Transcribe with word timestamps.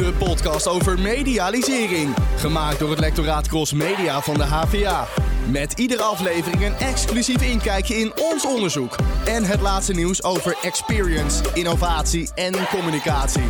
De 0.00 0.12
podcast 0.12 0.68
over 0.68 0.98
medialisering. 0.98 2.14
Gemaakt 2.36 2.78
door 2.78 2.90
het 2.90 2.98
lectoraat 2.98 3.48
Cross 3.48 3.72
Media 3.72 4.20
van 4.20 4.34
de 4.34 4.42
HVA. 4.44 5.06
Met 5.50 5.72
iedere 5.78 6.02
aflevering 6.02 6.64
een 6.64 6.74
exclusief 6.74 7.42
inkijkje 7.42 7.94
in 7.94 8.12
ons 8.16 8.46
onderzoek. 8.46 8.96
En 9.24 9.44
het 9.44 9.60
laatste 9.60 9.92
nieuws 9.92 10.22
over 10.22 10.56
experience, 10.62 11.42
innovatie 11.54 12.34
en 12.34 12.52
communicatie. 12.68 13.46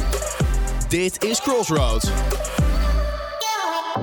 Dit 0.89 1.25
is 1.25 1.41
Crossroads. 1.41 2.11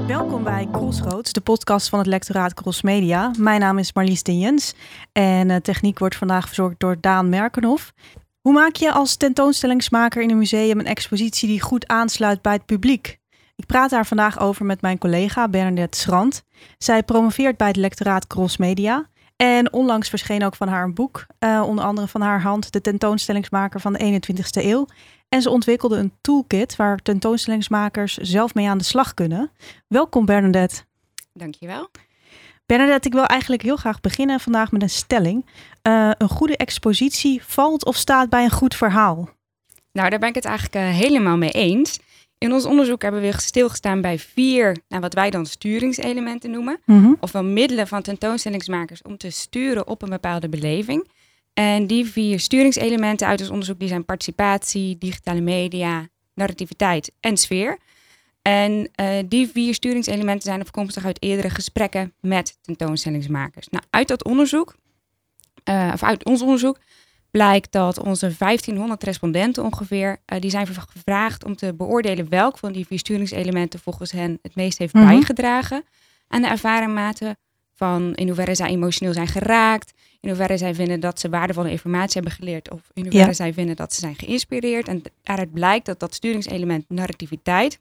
Welkom 0.07 0.43
bij 0.43 0.67
Crossroads, 0.71 1.31
de 1.31 1.41
podcast 1.41 1.89
van 1.89 1.99
het 1.99 2.07
lectoraat 2.07 2.53
Cross 2.53 2.81
Media. 2.81 3.31
Mijn 3.37 3.59
naam 3.59 3.77
is 3.77 3.93
Marlies 3.93 4.23
de 4.23 4.37
Jens 4.37 4.73
en 5.11 5.49
uh, 5.49 5.55
techniek 5.55 5.99
wordt 5.99 6.15
vandaag 6.15 6.45
verzorgd 6.45 6.79
door 6.79 6.97
Daan 6.99 7.29
Merkenhoff. 7.29 7.93
Hoe 8.47 8.55
maak 8.55 8.75
je 8.75 8.91
als 8.91 9.15
tentoonstellingsmaker 9.15 10.21
in 10.21 10.29
een 10.29 10.37
museum 10.37 10.79
een 10.79 10.85
expositie 10.85 11.47
die 11.47 11.61
goed 11.61 11.87
aansluit 11.87 12.41
bij 12.41 12.53
het 12.53 12.65
publiek? 12.65 13.19
Ik 13.55 13.65
praat 13.65 13.89
daar 13.89 14.05
vandaag 14.05 14.39
over 14.39 14.65
met 14.65 14.81
mijn 14.81 14.97
collega 14.97 15.47
Bernadette 15.47 15.97
Schrand. 15.97 16.43
Zij 16.77 17.03
promoveert 17.03 17.57
bij 17.57 17.67
het 17.67 17.75
lectoraat 17.75 18.27
Cross 18.27 18.57
Media. 18.57 19.09
En 19.35 19.73
onlangs 19.73 20.09
verscheen 20.09 20.43
ook 20.43 20.55
van 20.55 20.67
haar 20.67 20.83
een 20.83 20.93
boek, 20.93 21.25
uh, 21.39 21.63
onder 21.65 21.85
andere 21.85 22.07
van 22.07 22.21
haar 22.21 22.41
hand, 22.41 22.71
de 22.71 22.81
tentoonstellingsmaker 22.81 23.79
van 23.79 23.93
de 23.93 23.99
21ste 23.99 24.63
eeuw. 24.63 24.85
En 25.29 25.41
ze 25.41 25.49
ontwikkelde 25.49 25.97
een 25.97 26.13
toolkit 26.21 26.75
waar 26.75 26.97
tentoonstellingsmakers 26.97 28.17
zelf 28.17 28.53
mee 28.53 28.69
aan 28.69 28.77
de 28.77 28.83
slag 28.83 29.13
kunnen. 29.13 29.51
Welkom 29.87 30.25
Bernadette. 30.25 30.83
Dankjewel. 31.33 31.89
Bernadette, 32.67 33.07
ik 33.07 33.13
wil 33.13 33.25
eigenlijk 33.25 33.61
heel 33.61 33.75
graag 33.75 34.01
beginnen 34.01 34.39
vandaag 34.39 34.71
met 34.71 34.81
een 34.81 34.89
stelling. 34.89 35.45
Uh, 35.83 36.11
een 36.17 36.29
goede 36.29 36.57
expositie 36.57 37.41
valt 37.43 37.85
of 37.85 37.95
staat 37.95 38.29
bij 38.29 38.43
een 38.43 38.51
goed 38.51 38.75
verhaal? 38.75 39.29
Nou, 39.91 40.09
daar 40.09 40.19
ben 40.19 40.29
ik 40.29 40.35
het 40.35 40.45
eigenlijk 40.45 40.75
uh, 40.75 40.99
helemaal 40.99 41.37
mee 41.37 41.51
eens. 41.51 41.99
In 42.37 42.53
ons 42.53 42.65
onderzoek 42.65 43.01
hebben 43.01 43.21
we 43.21 43.33
stilgestaan 43.37 44.01
bij 44.01 44.19
vier, 44.19 44.77
nou, 44.87 45.01
wat 45.01 45.13
wij 45.13 45.29
dan 45.29 45.45
sturingselementen 45.45 46.51
noemen. 46.51 46.79
Mm 46.85 47.03
-hmm. 47.03 47.17
Ofwel 47.19 47.43
middelen 47.43 47.87
van 47.87 48.01
tentoonstellingsmakers 48.01 49.01
om 49.01 49.17
te 49.17 49.29
sturen 49.29 49.87
op 49.87 50.01
een 50.01 50.09
bepaalde 50.09 50.49
beleving. 50.49 51.07
En 51.53 51.87
die 51.87 52.05
vier 52.05 52.39
sturingselementen 52.39 53.27
uit 53.27 53.39
ons 53.39 53.49
onderzoek 53.49 53.79
die 53.79 53.87
zijn 53.87 54.05
participatie, 54.05 54.97
digitale 54.97 55.41
media, 55.41 56.07
narrativiteit 56.33 57.11
en 57.19 57.37
sfeer. 57.37 57.77
En 58.47 58.89
uh, 59.01 59.09
die 59.25 59.47
vier 59.47 59.73
sturingselementen 59.73 60.41
zijn 60.41 60.61
afkomstig 60.61 61.05
uit 61.05 61.23
eerdere 61.23 61.49
gesprekken 61.49 62.13
met 62.19 62.57
tentoonstellingsmakers. 62.61 63.67
Nou, 63.69 63.83
uit 63.89 64.07
dat 64.07 64.23
onderzoek, 64.23 64.75
uh, 65.69 65.91
of 65.93 66.03
uit 66.03 66.25
ons 66.25 66.41
onderzoek, 66.41 66.79
blijkt 67.31 67.71
dat 67.71 67.99
onze 67.99 68.35
1500 68.37 69.03
respondenten 69.03 69.63
ongeveer, 69.63 70.09
uh, 70.33 70.39
die 70.39 70.49
zijn 70.49 70.67
gevraagd 70.67 71.43
om 71.43 71.55
te 71.55 71.73
beoordelen 71.73 72.29
welk 72.29 72.57
van 72.57 72.71
die 72.71 72.87
vier 72.87 72.99
sturingselementen 72.99 73.79
volgens 73.79 74.11
hen 74.11 74.39
het 74.41 74.55
meest 74.55 74.77
heeft 74.77 74.93
mm 74.93 75.01
-hmm. 75.01 75.09
bijgedragen 75.09 75.83
aan 76.27 76.41
de 76.41 76.47
ervaringmate 76.47 77.37
van 77.73 78.15
in 78.15 78.27
hoeverre 78.27 78.55
zij 78.55 78.69
emotioneel 78.69 79.13
zijn 79.13 79.27
geraakt, 79.27 79.93
in 80.19 80.29
hoeverre 80.29 80.57
zij 80.57 80.75
vinden 80.75 80.99
dat 80.99 81.19
ze 81.19 81.29
waardevolle 81.29 81.71
informatie 81.71 82.21
hebben 82.21 82.31
geleerd 82.31 82.71
of 82.71 82.81
in 82.93 83.01
hoeverre 83.01 83.27
ja. 83.27 83.33
zij 83.33 83.53
vinden 83.53 83.75
dat 83.75 83.93
ze 83.93 83.99
zijn 83.99 84.15
geïnspireerd. 84.15 84.87
En 84.87 85.01
daaruit 85.23 85.53
blijkt 85.53 85.85
dat 85.85 85.99
dat 85.99 86.13
sturingselement 86.13 86.85
narrativiteit, 86.89 87.79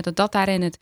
dat 0.00 0.16
dat 0.16 0.32
daarin 0.32 0.62
het, 0.62 0.78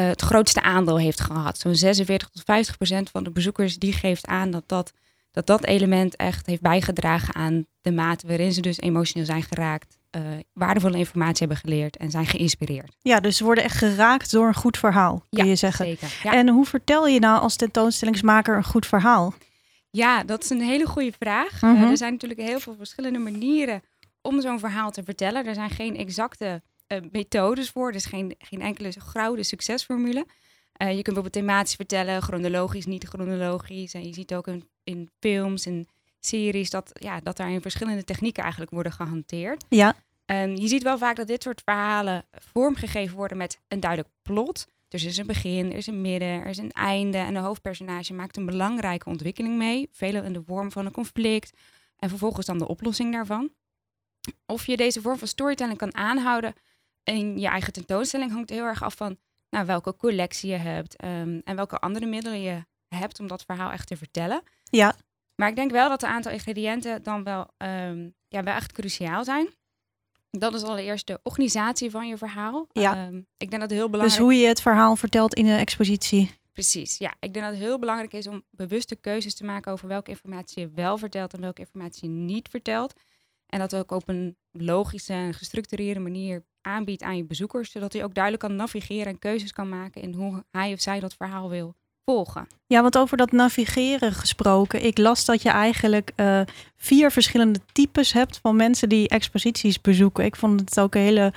uh, 0.00 0.06
het 0.06 0.20
grootste 0.20 0.62
aandeel 0.62 0.98
heeft 0.98 1.20
gehad. 1.20 1.58
Zo'n 1.58 1.74
46 1.74 2.28
tot 2.28 2.42
50 2.44 2.76
procent 2.76 3.10
van 3.10 3.24
de 3.24 3.30
bezoekers 3.30 3.78
die 3.78 3.92
geeft 3.92 4.26
aan 4.26 4.50
dat 4.50 4.64
dat, 4.66 4.92
dat 5.30 5.46
dat 5.46 5.64
element 5.64 6.16
echt 6.16 6.46
heeft 6.46 6.60
bijgedragen 6.60 7.34
aan 7.34 7.66
de 7.80 7.92
mate 7.92 8.26
waarin 8.26 8.52
ze 8.52 8.60
dus 8.60 8.78
emotioneel 8.78 9.26
zijn 9.26 9.42
geraakt. 9.42 9.98
Uh, 10.16 10.22
waardevolle 10.52 10.98
informatie 10.98 11.46
hebben 11.46 11.56
geleerd 11.56 11.96
en 11.96 12.10
zijn 12.10 12.26
geïnspireerd. 12.26 12.96
Ja, 13.00 13.20
dus 13.20 13.36
ze 13.36 13.44
worden 13.44 13.64
echt 13.64 13.76
geraakt 13.76 14.30
door 14.30 14.46
een 14.46 14.54
goed 14.54 14.78
verhaal, 14.78 15.24
kun 15.28 15.44
ja, 15.44 15.50
je 15.50 15.56
zeggen. 15.56 15.86
Zeker, 15.86 16.18
ja. 16.22 16.32
En 16.32 16.48
hoe 16.48 16.66
vertel 16.66 17.06
je 17.06 17.18
nou 17.18 17.40
als 17.40 17.56
tentoonstellingsmaker 17.56 18.56
een 18.56 18.64
goed 18.64 18.86
verhaal? 18.86 19.34
Ja, 19.90 20.24
dat 20.24 20.42
is 20.44 20.50
een 20.50 20.60
hele 20.60 20.86
goede 20.86 21.12
vraag. 21.18 21.60
Mhm. 21.60 21.74
Uh, 21.74 21.90
er 21.90 21.96
zijn 21.96 22.12
natuurlijk 22.12 22.40
heel 22.40 22.60
veel 22.60 22.74
verschillende 22.76 23.18
manieren 23.18 23.82
om 24.22 24.40
zo'n 24.40 24.58
verhaal 24.58 24.90
te 24.90 25.02
vertellen. 25.02 25.46
Er 25.46 25.54
zijn 25.54 25.70
geen 25.70 25.96
exacte 25.96 26.62
methodes 27.10 27.70
voor. 27.70 27.92
Is 27.92 28.04
geen, 28.04 28.34
geen 28.38 28.60
enkele 28.60 28.92
gouden 28.98 29.44
succesformule. 29.44 30.26
Uh, 30.82 30.88
je 30.88 31.02
kunt 31.02 31.04
bijvoorbeeld 31.04 31.32
thematisch 31.32 31.74
vertellen, 31.74 32.22
chronologisch, 32.22 32.86
niet 32.86 33.04
chronologisch. 33.04 33.94
En 33.94 34.06
je 34.06 34.14
ziet 34.14 34.34
ook 34.34 34.46
in, 34.46 34.68
in 34.84 35.10
films 35.20 35.66
en 35.66 35.86
series 36.20 36.70
dat, 36.70 36.90
ja, 36.92 37.20
dat 37.20 37.36
daar 37.36 37.50
in 37.50 37.60
verschillende 37.60 38.04
technieken 38.04 38.42
eigenlijk 38.42 38.72
worden 38.72 38.92
gehanteerd. 38.92 39.64
Ja. 39.68 39.96
Um, 40.26 40.56
je 40.56 40.68
ziet 40.68 40.82
wel 40.82 40.98
vaak 40.98 41.16
dat 41.16 41.26
dit 41.26 41.42
soort 41.42 41.62
verhalen 41.64 42.24
vormgegeven 42.30 43.16
worden 43.16 43.36
met 43.36 43.60
een 43.68 43.80
duidelijk 43.80 44.10
plot. 44.22 44.66
Dus 44.88 45.02
er 45.02 45.08
is 45.08 45.16
een 45.16 45.26
begin, 45.26 45.70
er 45.70 45.76
is 45.76 45.86
een 45.86 46.00
midden, 46.00 46.28
er 46.28 46.46
is 46.46 46.58
een 46.58 46.72
einde. 46.72 47.18
En 47.18 47.34
de 47.34 47.40
hoofdpersonage 47.40 48.14
maakt 48.14 48.36
een 48.36 48.46
belangrijke 48.46 49.08
ontwikkeling 49.08 49.56
mee. 49.56 49.88
Veel 49.92 50.22
in 50.22 50.32
de 50.32 50.42
vorm 50.46 50.72
van 50.72 50.86
een 50.86 50.92
conflict. 50.92 51.52
En 51.96 52.08
vervolgens 52.08 52.46
dan 52.46 52.58
de 52.58 52.68
oplossing 52.68 53.12
daarvan. 53.12 53.50
Of 54.46 54.66
je 54.66 54.76
deze 54.76 55.00
vorm 55.00 55.18
van 55.18 55.28
storytelling 55.28 55.78
kan 55.78 55.94
aanhouden 55.94 56.54
in 57.04 57.38
je 57.38 57.46
eigen 57.46 57.72
tentoonstelling 57.72 58.32
hangt 58.32 58.50
heel 58.50 58.64
erg 58.64 58.82
af 58.82 58.94
van 58.94 59.18
nou, 59.50 59.66
welke 59.66 59.96
collectie 59.96 60.50
je 60.50 60.56
hebt. 60.56 61.04
Um, 61.04 61.40
en 61.44 61.56
welke 61.56 61.78
andere 61.78 62.06
middelen 62.06 62.40
je 62.40 62.64
hebt 62.88 63.20
om 63.20 63.26
dat 63.26 63.44
verhaal 63.44 63.70
echt 63.70 63.86
te 63.86 63.96
vertellen. 63.96 64.42
Ja. 64.64 64.94
Maar 65.34 65.48
ik 65.48 65.56
denk 65.56 65.70
wel 65.70 65.88
dat 65.88 66.02
een 66.02 66.08
aantal 66.08 66.32
ingrediënten 66.32 67.02
dan 67.02 67.24
wel, 67.24 67.50
um, 67.58 68.14
ja, 68.28 68.42
wel 68.42 68.54
echt 68.54 68.72
cruciaal 68.72 69.24
zijn. 69.24 69.48
Dat 70.30 70.54
is 70.54 70.62
allereerst 70.62 71.06
de 71.06 71.20
organisatie 71.22 71.90
van 71.90 72.08
je 72.08 72.16
verhaal. 72.16 72.66
Ja. 72.72 73.06
Um, 73.06 73.16
ik 73.36 73.50
denk 73.50 73.50
dat 73.50 73.60
het 73.60 73.70
heel 73.70 73.90
belangrijk 73.90 74.18
Dus 74.18 74.28
hoe 74.28 74.34
je 74.34 74.46
het 74.46 74.60
verhaal 74.60 74.96
vertelt 74.96 75.34
in 75.34 75.46
een 75.46 75.58
expositie. 75.58 76.38
Precies, 76.52 76.98
ja. 76.98 77.14
Ik 77.20 77.32
denk 77.32 77.44
dat 77.44 77.54
het 77.54 77.64
heel 77.64 77.78
belangrijk 77.78 78.12
is 78.12 78.26
om 78.26 78.42
bewuste 78.50 78.96
keuzes 78.96 79.34
te 79.34 79.44
maken 79.44 79.72
over 79.72 79.88
welke 79.88 80.10
informatie 80.10 80.62
je 80.62 80.70
wel 80.74 80.98
vertelt 80.98 81.34
en 81.34 81.40
welke 81.40 81.60
informatie 81.60 82.08
je 82.08 82.14
niet 82.14 82.48
vertelt. 82.48 83.00
En 83.50 83.58
dat 83.58 83.76
ook 83.76 83.90
op 83.90 84.08
een 84.08 84.36
logische 84.50 85.12
en 85.12 85.34
gestructureerde 85.34 86.00
manier 86.00 86.42
aanbiedt 86.60 87.02
aan 87.02 87.16
je 87.16 87.24
bezoekers, 87.24 87.70
zodat 87.70 87.92
hij 87.92 88.04
ook 88.04 88.14
duidelijk 88.14 88.44
kan 88.44 88.56
navigeren 88.56 89.06
en 89.06 89.18
keuzes 89.18 89.52
kan 89.52 89.68
maken 89.68 90.02
in 90.02 90.14
hoe 90.14 90.44
hij 90.50 90.72
of 90.72 90.80
zij 90.80 91.00
dat 91.00 91.14
verhaal 91.14 91.48
wil 91.48 91.74
volgen. 92.04 92.46
Ja, 92.66 92.82
want 92.82 92.98
over 92.98 93.16
dat 93.16 93.32
navigeren 93.32 94.12
gesproken. 94.12 94.84
Ik 94.84 94.98
las 94.98 95.24
dat 95.24 95.42
je 95.42 95.48
eigenlijk 95.48 96.12
uh, 96.16 96.40
vier 96.76 97.10
verschillende 97.10 97.60
types 97.72 98.12
hebt 98.12 98.38
van 98.42 98.56
mensen 98.56 98.88
die 98.88 99.08
exposities 99.08 99.80
bezoeken. 99.80 100.24
Ik 100.24 100.36
vond 100.36 100.60
het 100.60 100.80
ook 100.80 100.94
een 100.94 101.00
hele 101.00 101.32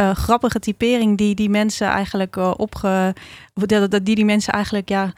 uh, 0.00 0.10
grappige 0.10 0.58
typering 0.58 1.18
die 1.18 1.34
die 1.34 1.50
mensen 1.50 1.86
eigenlijk 1.86 2.36
uh, 2.36 2.54
opge... 2.56 3.14
Die 4.02 4.14
die 4.14 4.24
mensen 4.24 4.52
eigenlijk 4.52 4.88
ja, 4.88 5.12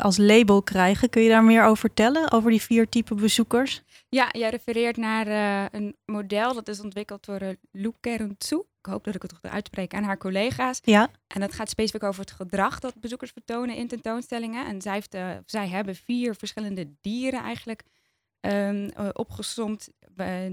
als 0.00 0.16
label 0.16 0.62
krijgen. 0.62 1.10
Kun 1.10 1.22
je 1.22 1.28
daar 1.28 1.44
meer 1.44 1.64
over 1.64 1.76
vertellen, 1.76 2.32
over 2.32 2.50
die 2.50 2.62
vier 2.62 2.88
typen 2.88 3.16
bezoekers? 3.16 3.82
Ja, 4.08 4.28
jij 4.32 4.50
refereert 4.50 4.96
naar 4.96 5.26
een 5.74 5.96
model 6.04 6.54
dat 6.54 6.68
is 6.68 6.80
ontwikkeld 6.80 7.24
door 7.24 7.42
uh, 7.42 7.48
Lou 7.70 7.94
Kerentsu 8.00 8.62
ik 8.88 8.94
hoop 8.94 9.04
dat 9.04 9.14
ik 9.14 9.22
het 9.22 9.32
goed 9.32 9.50
uitspreek, 9.50 9.94
aan 9.94 10.02
haar 10.02 10.18
collega's. 10.18 10.80
Ja. 10.82 11.10
En 11.26 11.40
dat 11.40 11.52
gaat 11.52 11.70
specifiek 11.70 12.02
over 12.02 12.20
het 12.20 12.30
gedrag 12.30 12.80
dat 12.80 13.00
bezoekers 13.00 13.30
vertonen 13.30 13.76
in 13.76 13.88
tentoonstellingen. 13.88 14.66
En 14.66 14.82
zij, 14.82 14.92
heeft, 14.92 15.14
uh, 15.14 15.30
zij 15.46 15.68
hebben 15.68 15.94
vier 15.94 16.34
verschillende 16.34 16.90
dieren 17.00 17.42
eigenlijk 17.42 17.82
um, 18.40 18.90
opgesomd 19.12 19.88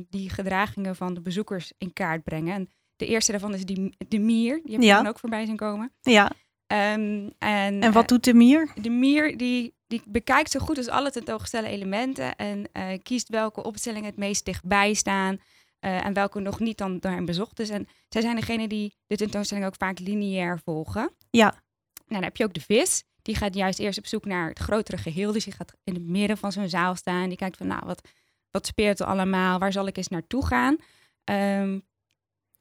die 0.09 0.29
gedragingen 0.29 0.95
van 0.95 1.13
de 1.13 1.21
bezoekers 1.21 1.73
in 1.77 1.93
kaart 1.93 2.23
brengen. 2.23 2.53
En 2.53 2.69
de 2.95 3.05
eerste 3.05 3.31
daarvan 3.31 3.53
is 3.53 3.65
die, 3.65 3.95
de 4.07 4.19
mier, 4.19 4.61
die 4.63 4.71
heb 4.71 4.81
je 4.81 4.87
ja. 4.87 4.97
dan 4.97 5.07
ook 5.07 5.19
voorbij 5.19 5.45
zien 5.45 5.55
komen. 5.55 5.91
Ja. 6.01 6.31
Um, 6.67 7.33
en, 7.37 7.81
en 7.81 7.91
wat 7.91 8.07
doet 8.07 8.23
de 8.23 8.33
mier? 8.33 8.71
De 8.81 8.89
mier 8.89 9.37
die, 9.37 9.74
die 9.87 10.01
bekijkt 10.05 10.51
zo 10.51 10.59
goed 10.59 10.77
als 10.77 10.87
alle 10.87 11.11
tentoongestelde 11.11 11.67
elementen 11.67 12.35
en 12.35 12.69
kiest 13.03 13.29
welke 13.29 13.63
opstellingen 13.63 14.09
het 14.09 14.17
meest 14.17 14.45
dichtbij 14.45 14.93
staan. 14.93 15.39
Uh, 15.81 16.05
en 16.05 16.13
welke 16.13 16.39
nog 16.39 16.59
niet 16.59 16.77
dan 16.77 16.99
daarin 16.99 17.25
bezocht 17.25 17.59
is. 17.59 17.69
En 17.69 17.87
zij 18.09 18.21
zijn 18.21 18.35
degene 18.35 18.67
die 18.67 18.95
de 19.07 19.15
tentoonstelling 19.15 19.65
ook 19.65 19.75
vaak 19.75 19.99
lineair 19.99 20.59
volgen. 20.59 21.11
Ja. 21.29 21.49
Nou, 21.49 21.61
dan 22.07 22.23
heb 22.23 22.37
je 22.37 22.43
ook 22.43 22.53
de 22.53 22.61
vis. 22.61 23.03
Die 23.21 23.35
gaat 23.35 23.55
juist 23.55 23.79
eerst 23.79 23.97
op 23.97 24.05
zoek 24.05 24.25
naar 24.25 24.49
het 24.49 24.59
grotere 24.59 24.97
geheel. 24.97 25.31
Dus 25.31 25.43
die 25.43 25.53
gaat 25.53 25.73
in 25.83 25.93
het 25.93 26.07
midden 26.07 26.37
van 26.37 26.51
zo'n 26.51 26.69
zaal 26.69 26.95
staan. 26.95 27.27
Die 27.27 27.37
kijkt 27.37 27.57
van, 27.57 27.67
nou, 27.67 27.85
wat, 27.85 28.07
wat 28.51 28.65
speelt 28.65 28.99
er 28.99 29.05
allemaal? 29.05 29.59
Waar 29.59 29.71
zal 29.71 29.87
ik 29.87 29.97
eens 29.97 30.07
naartoe 30.07 30.45
gaan? 30.45 30.73
Um, 31.23 31.83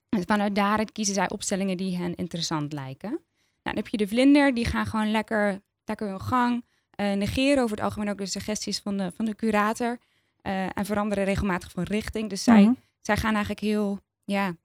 en 0.08 0.26
vanuit 0.26 0.54
daaruit 0.54 0.92
kiezen 0.92 1.14
zij 1.14 1.30
opstellingen 1.30 1.76
die 1.76 1.96
hen 1.96 2.14
interessant 2.14 2.72
lijken. 2.72 3.10
Nou, 3.10 3.20
dan 3.62 3.76
heb 3.76 3.88
je 3.88 3.96
de 3.96 4.08
vlinder. 4.08 4.54
Die 4.54 4.64
gaan 4.66 4.86
gewoon 4.86 5.10
lekker, 5.10 5.60
lekker 5.84 6.08
hun 6.08 6.20
gang. 6.20 6.64
Uh, 6.96 7.12
negeren 7.12 7.62
over 7.62 7.76
het 7.76 7.84
algemeen 7.84 8.10
ook 8.10 8.18
de 8.18 8.26
suggesties 8.26 8.78
van 8.78 8.96
de, 8.96 9.12
van 9.14 9.24
de 9.24 9.34
curator. 9.34 9.98
Uh, 10.42 10.78
en 10.78 10.84
veranderen 10.84 11.24
regelmatig 11.24 11.70
van 11.70 11.82
richting. 11.82 12.30
Dus 12.30 12.44
zij... 12.44 12.62
Mhm. 12.62 12.72
zij 13.00 13.16
gaan 13.16 13.34
eigenlijk 13.34 13.60
heel, 13.60 13.98
ja, 14.24 14.56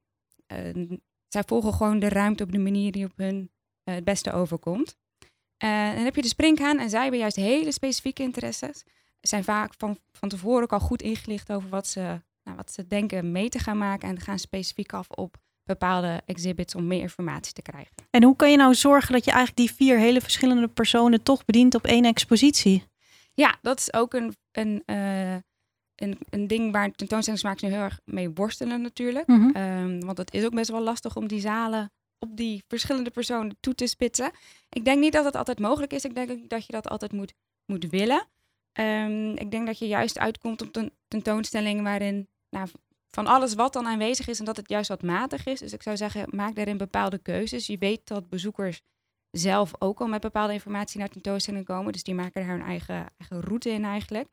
uh, 0.47 0.91
zij 1.27 1.43
volgen 1.45 1.73
gewoon 1.73 1.99
de 1.99 2.09
ruimte 2.09 2.43
op 2.43 2.51
de 2.51 2.57
manier 2.57 2.91
die 2.91 3.05
op 3.05 3.11
hun 3.15 3.51
het 3.83 4.03
beste 4.03 4.31
overkomt. 4.31 4.97
En 5.57 5.95
dan 5.95 6.03
heb 6.03 6.15
je 6.15 6.21
de 6.21 6.27
springhaan 6.27 6.79
en 6.79 6.89
zij 6.89 7.01
hebben 7.01 7.19
juist 7.19 7.35
hele 7.35 7.71
specifieke 7.71 8.23
interesses. 8.23 8.83
Zijn 9.21 9.43
vaak 9.43 9.73
van, 9.77 9.97
van 10.11 10.29
tevoren 10.29 10.63
ook 10.63 10.73
al 10.73 10.79
goed 10.79 11.01
ingelicht 11.01 11.51
over 11.51 11.69
wat 11.69 11.87
ze, 11.87 12.21
nou, 12.43 12.57
wat 12.57 12.71
ze 12.71 12.87
denken 12.87 13.31
mee 13.31 13.49
te 13.49 13.59
gaan 13.59 13.77
maken. 13.77 14.09
En 14.09 14.19
gaan 14.19 14.39
specifiek 14.39 14.93
af 14.93 15.09
op 15.09 15.37
bepaalde 15.69 16.21
exhibits 16.25 16.75
om 16.75 16.87
meer 16.87 17.01
informatie 17.01 17.53
te 17.53 17.61
krijgen. 17.61 17.91
En 18.09 18.23
hoe 18.23 18.35
kan 18.35 18.51
je 18.51 18.57
nou 18.57 18.75
zorgen 18.75 19.13
dat 19.13 19.25
je 19.25 19.31
eigenlijk 19.31 19.59
die 19.59 19.75
vier 19.75 19.97
hele 19.97 20.21
verschillende 20.21 20.67
personen 20.67 21.23
toch 21.23 21.45
bedient 21.45 21.75
op 21.75 21.85
één 21.85 22.05
expositie? 22.05 22.83
Ja, 23.33 23.57
dat 23.61 23.79
is 23.79 23.93
ook 23.93 24.13
een, 24.13 24.35
een, 24.51 24.83
uh, 24.85 25.33
een, 25.95 26.17
een 26.29 26.47
ding 26.47 26.71
waar 26.71 26.91
tentoonstellingsmakers 26.91 27.61
nu 27.61 27.69
heel 27.69 27.81
erg 27.83 27.99
mee 28.05 28.29
worstelen 28.29 28.81
natuurlijk. 28.81 29.27
Mm 29.27 29.99
want 29.99 30.17
het 30.17 30.33
is 30.33 30.45
ook 30.45 30.55
best 30.55 30.71
wel 30.71 30.81
lastig 30.81 31.15
om 31.15 31.27
die 31.27 31.39
zalen 31.39 31.91
op 32.19 32.37
die 32.37 32.63
verschillende 32.67 33.09
personen 33.09 33.57
toe 33.59 33.75
te 33.75 33.87
spitsen. 33.87 34.31
Ik 34.69 34.85
denk 34.85 34.99
niet 34.99 35.13
dat 35.13 35.25
het 35.25 35.35
altijd 35.35 35.59
mogelijk 35.59 35.93
is. 35.93 36.05
Ik 36.05 36.15
denk 36.15 36.49
dat 36.49 36.65
je 36.65 36.71
dat 36.71 36.87
altijd 36.87 37.11
moet, 37.11 37.33
moet 37.65 37.89
willen. 37.89 38.27
Um, 38.79 39.37
ik 39.37 39.51
denk 39.51 39.65
dat 39.65 39.79
je 39.79 39.87
juist 39.87 40.19
uitkomt 40.19 40.61
op 40.61 40.75
een 40.75 40.91
tentoonstelling 41.07 41.83
waarin 41.83 42.27
nou, 42.49 42.67
van 43.09 43.27
alles 43.27 43.53
wat 43.53 43.73
dan 43.73 43.87
aanwezig 43.87 44.27
is 44.27 44.39
en 44.39 44.45
dat 44.45 44.57
het 44.57 44.69
juist 44.69 44.89
wat 44.89 45.03
matig 45.03 45.45
is. 45.45 45.59
Dus 45.59 45.73
ik 45.73 45.81
zou 45.81 45.97
zeggen, 45.97 46.27
maak 46.29 46.55
daarin 46.55 46.77
bepaalde 46.77 47.17
keuzes. 47.17 47.67
Je 47.67 47.77
weet 47.77 48.07
dat 48.07 48.29
bezoekers 48.29 48.81
zelf 49.31 49.71
ook 49.79 49.99
al 49.99 50.07
met 50.07 50.21
bepaalde 50.21 50.53
informatie 50.53 50.99
naar 50.99 51.09
tentoonstellingen 51.09 51.65
komen. 51.65 51.91
Dus 51.91 52.03
die 52.03 52.15
maken 52.15 52.41
daar 52.41 52.51
hun 52.51 52.65
eigen, 52.65 53.05
eigen 53.17 53.41
route 53.41 53.69
in 53.69 53.85
eigenlijk. 53.85 54.27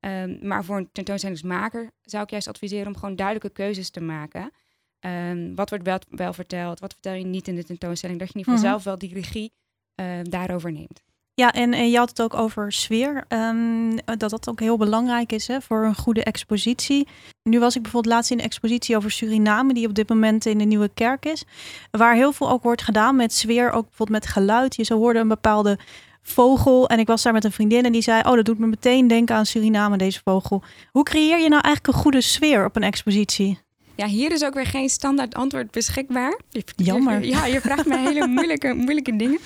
Um, 0.00 0.38
maar 0.42 0.64
voor 0.64 0.76
een 0.76 0.92
tentoonstellingsmaker 0.92 1.90
zou 2.02 2.22
ik 2.22 2.30
juist 2.30 2.48
adviseren 2.48 2.86
om 2.86 2.96
gewoon 2.96 3.16
duidelijke 3.16 3.50
keuzes 3.50 3.90
te 3.90 4.00
maken. 4.00 4.52
Um, 5.00 5.54
wat 5.54 5.68
wordt 5.70 5.84
wel, 5.84 5.98
wel, 6.08 6.32
verteld, 6.32 6.80
wat 6.80 6.92
vertel 6.92 7.12
je 7.12 7.24
niet 7.24 7.48
in 7.48 7.54
de 7.54 7.64
tentoonstelling. 7.64 8.18
Dat 8.18 8.28
je 8.28 8.34
in 8.34 8.40
ieder 8.40 8.54
geval 8.54 8.70
mm 8.70 8.80
zelf 8.80 8.84
wel 8.84 8.98
die 8.98 9.14
regie 9.14 9.52
uh, 10.00 10.18
daarover 10.22 10.72
neemt. 10.72 11.02
Ja, 11.40 11.52
en, 11.52 11.72
en 11.72 11.90
je 11.90 11.98
had 11.98 12.08
het 12.08 12.22
ook 12.22 12.34
over 12.34 12.72
sfeer. 12.72 13.24
Um, 13.28 13.98
dat 14.04 14.30
dat 14.30 14.48
ook 14.48 14.60
heel 14.60 14.76
belangrijk 14.76 15.32
is 15.32 15.46
hè, 15.46 15.60
voor 15.60 15.84
een 15.84 15.96
goede 15.96 16.22
expositie. 16.22 17.08
Nu 17.42 17.58
was 17.58 17.76
ik 17.76 17.82
bijvoorbeeld 17.82 18.14
laatst 18.14 18.30
in 18.30 18.38
een 18.38 18.44
expositie 18.44 18.96
over 18.96 19.10
Suriname, 19.10 19.74
die 19.74 19.88
op 19.88 19.94
dit 19.94 20.08
moment 20.08 20.46
in 20.46 20.58
de 20.58 20.64
Nieuwe 20.64 20.90
Kerk 20.94 21.26
is. 21.26 21.44
Waar 21.90 22.14
heel 22.14 22.32
veel 22.32 22.50
ook 22.50 22.62
wordt 22.62 22.82
gedaan 22.82 23.16
met 23.16 23.32
sfeer, 23.32 23.70
ook 23.70 23.86
bijvoorbeeld 23.86 24.22
met 24.22 24.32
geluid. 24.32 24.76
Je 24.76 24.84
zou 24.84 25.00
hoorde 25.00 25.18
een 25.18 25.28
bepaalde 25.28 25.78
vogel. 26.22 26.88
En 26.88 26.98
ik 26.98 27.06
was 27.06 27.22
daar 27.22 27.32
met 27.32 27.44
een 27.44 27.52
vriendin 27.52 27.84
en 27.84 27.92
die 27.92 28.02
zei: 28.02 28.22
Oh, 28.22 28.34
dat 28.34 28.44
doet 28.44 28.58
me 28.58 28.66
meteen 28.66 29.06
denken 29.06 29.36
aan 29.36 29.46
Suriname, 29.46 29.96
deze 29.96 30.20
vogel. 30.24 30.62
Hoe 30.90 31.04
creëer 31.04 31.38
je 31.38 31.48
nou 31.48 31.62
eigenlijk 31.62 31.86
een 31.86 32.02
goede 32.02 32.20
sfeer 32.20 32.64
op 32.64 32.76
een 32.76 32.82
expositie? 32.82 33.65
Ja, 33.96 34.06
hier 34.06 34.32
is 34.32 34.44
ook 34.44 34.54
weer 34.54 34.66
geen 34.66 34.88
standaard 34.88 35.34
antwoord 35.34 35.70
beschikbaar. 35.70 36.40
Jammer. 36.76 37.24
ja, 37.24 37.46
je 37.46 37.60
vraagt 37.60 37.86
me 37.86 37.98
hele 37.98 38.26
moeilijke, 38.26 38.74
moeilijke 38.74 39.16
dingen. 39.16 39.38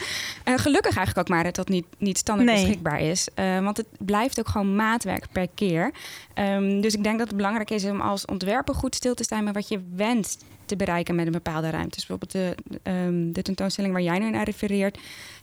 Uh, 0.45 0.59
gelukkig 0.59 0.97
eigenlijk 0.97 1.19
ook 1.19 1.35
maar 1.35 1.45
dat 1.45 1.55
dat 1.55 1.69
niet, 1.69 1.87
niet 1.99 2.19
standaard 2.19 2.51
beschikbaar 2.51 3.01
is. 3.01 3.29
Uh, 3.39 3.61
want 3.61 3.77
het 3.77 3.87
blijft 3.99 4.39
ook 4.39 4.49
gewoon 4.49 4.75
maatwerk 4.75 5.27
per 5.33 5.49
keer. 5.55 5.93
Um, 6.35 6.81
dus 6.81 6.95
ik 6.95 7.03
denk 7.03 7.19
dat 7.19 7.27
het 7.27 7.37
belangrijk 7.37 7.71
is 7.71 7.85
om 7.85 8.01
als 8.01 8.25
ontwerper 8.25 8.75
goed 8.75 8.95
stil 8.95 9.15
te 9.15 9.25
staan 9.25 9.45
met 9.45 9.55
wat 9.55 9.69
je 9.69 9.81
wenst 9.95 10.45
te 10.65 10.77
bereiken 10.77 11.15
met 11.15 11.27
een 11.27 11.33
bepaalde 11.33 11.71
ruimte. 11.71 11.95
Dus 11.95 12.07
bijvoorbeeld 12.07 12.33
de, 12.33 12.91
um, 12.91 13.33
de 13.33 13.43
tentoonstelling 13.43 13.93
waar 13.93 14.03
jij 14.03 14.19
nu 14.19 14.31
naar 14.31 14.45
refereert. 14.45 14.99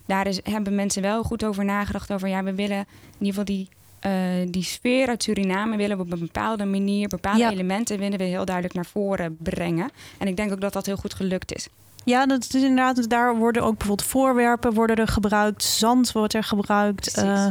Daar 0.06 0.28
is, 0.28 0.40
hebben 0.44 0.76
mensen 0.76 1.02
wel 1.02 1.24
goed 1.24 1.44
over 1.44 1.66
nagedacht 1.66 2.14
over... 2.14 2.28
ja, 2.28 2.44
we 2.44 2.56
willen 2.56 2.78
in 2.78 2.86
ieder 3.26 3.28
geval 3.28 3.46
die 3.46 3.68
uh, 4.06 4.12
die 4.48 4.64
sfeer 4.64 5.08
uit 5.08 5.24
Suriname 5.24 5.78
willen 5.78 5.98
we 5.98 6.04
op 6.04 6.12
een 6.12 6.20
bepaalde 6.20 6.66
manier, 6.66 7.08
bepaalde 7.08 7.50
elementen 7.50 8.00
willen 8.00 8.18
we 8.18 8.24
heel 8.24 8.46
duidelijk 8.46 8.76
naar 8.76 8.86
voren 8.86 9.38
brengen. 9.40 9.90
En 10.18 10.28
ik 10.28 10.38
denk 10.38 10.52
ook 10.52 10.62
dat 10.62 10.74
dat 10.74 10.86
heel 10.86 10.98
goed 10.98 11.14
gelukt 11.14 11.56
is. 11.56 11.68
Ja, 12.08 12.26
dat 12.26 12.54
is 12.54 12.62
inderdaad. 12.62 13.10
Daar 13.10 13.36
worden 13.36 13.64
ook 13.64 13.78
bijvoorbeeld 13.78 14.08
voorwerpen 14.08 14.74
worden 14.74 14.96
er 14.96 15.08
gebruikt, 15.08 15.64
zand 15.64 16.12
wordt 16.12 16.34
er 16.34 16.44
gebruikt, 16.44 17.18
uh, 17.18 17.48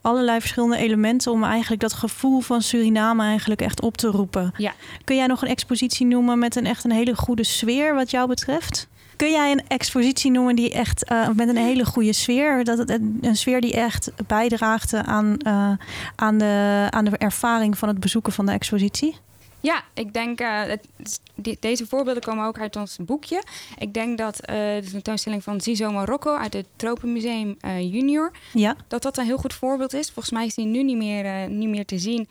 allerlei 0.00 0.40
verschillende 0.40 0.76
elementen 0.76 1.32
om 1.32 1.44
eigenlijk 1.44 1.80
dat 1.80 1.92
gevoel 1.92 2.40
van 2.40 2.62
Suriname 2.62 3.22
eigenlijk 3.22 3.60
echt 3.60 3.80
op 3.80 3.96
te 3.96 4.08
roepen. 4.08 4.52
Ja. 4.56 4.72
Kun 5.04 5.16
jij 5.16 5.26
nog 5.26 5.42
een 5.42 5.48
expositie 5.48 6.06
noemen 6.06 6.38
met 6.38 6.56
een 6.56 6.66
echt 6.66 6.84
een 6.84 6.90
hele 6.90 7.16
goede 7.16 7.44
sfeer 7.44 7.94
wat 7.94 8.10
jou 8.10 8.28
betreft? 8.28 8.88
Kun 9.16 9.30
jij 9.30 9.50
een 9.50 9.62
expositie 9.68 10.30
noemen 10.30 10.56
die 10.56 10.72
echt 10.72 11.10
uh, 11.10 11.28
met 11.28 11.48
een 11.48 11.56
hele 11.56 11.84
goede 11.84 12.12
sfeer, 12.12 12.64
dat 12.64 12.78
het 12.78 12.90
een, 12.90 13.36
sfeer 13.36 13.60
die 13.60 13.74
echt 13.74 14.12
bijdraagt 14.26 14.94
aan, 14.94 15.36
uh, 15.46 15.72
aan, 16.16 16.38
de, 16.38 16.86
aan 16.90 17.04
de 17.04 17.16
ervaring 17.16 17.78
van 17.78 17.88
het 17.88 18.00
bezoeken 18.00 18.32
van 18.32 18.46
de 18.46 18.52
expositie? 18.52 19.16
Ja, 19.60 19.82
ik 19.94 20.12
denk, 20.12 20.40
uh, 20.40 20.62
het, 20.62 20.88
die, 21.34 21.56
deze 21.60 21.86
voorbeelden 21.86 22.22
komen 22.22 22.46
ook 22.46 22.58
uit 22.58 22.76
ons 22.76 22.96
boekje. 23.00 23.42
Ik 23.78 23.94
denk 23.94 24.18
dat 24.18 24.40
uh, 24.40 24.56
de 24.56 24.88
tentoonstelling 24.90 25.42
van 25.42 25.60
Zizo 25.60 25.90
Marokko 25.92 26.36
uit 26.36 26.52
het 26.52 26.66
Tropenmuseum 26.76 27.56
uh, 27.60 27.92
Junior, 27.92 28.32
ja. 28.52 28.76
dat 28.88 29.02
dat 29.02 29.18
een 29.18 29.24
heel 29.24 29.36
goed 29.36 29.54
voorbeeld 29.54 29.92
is. 29.92 30.10
Volgens 30.10 30.34
mij 30.34 30.46
is 30.46 30.54
die 30.54 30.66
nu 30.66 30.82
niet 30.82 30.96
meer, 30.96 31.50
niet 31.50 31.68
meer 31.68 31.84
te 31.84 31.98
zien. 31.98 32.28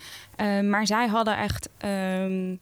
maar 0.70 0.88
zij 0.88 1.08
hadden 1.08 1.38
echt 1.38 1.70
um, 1.86 2.60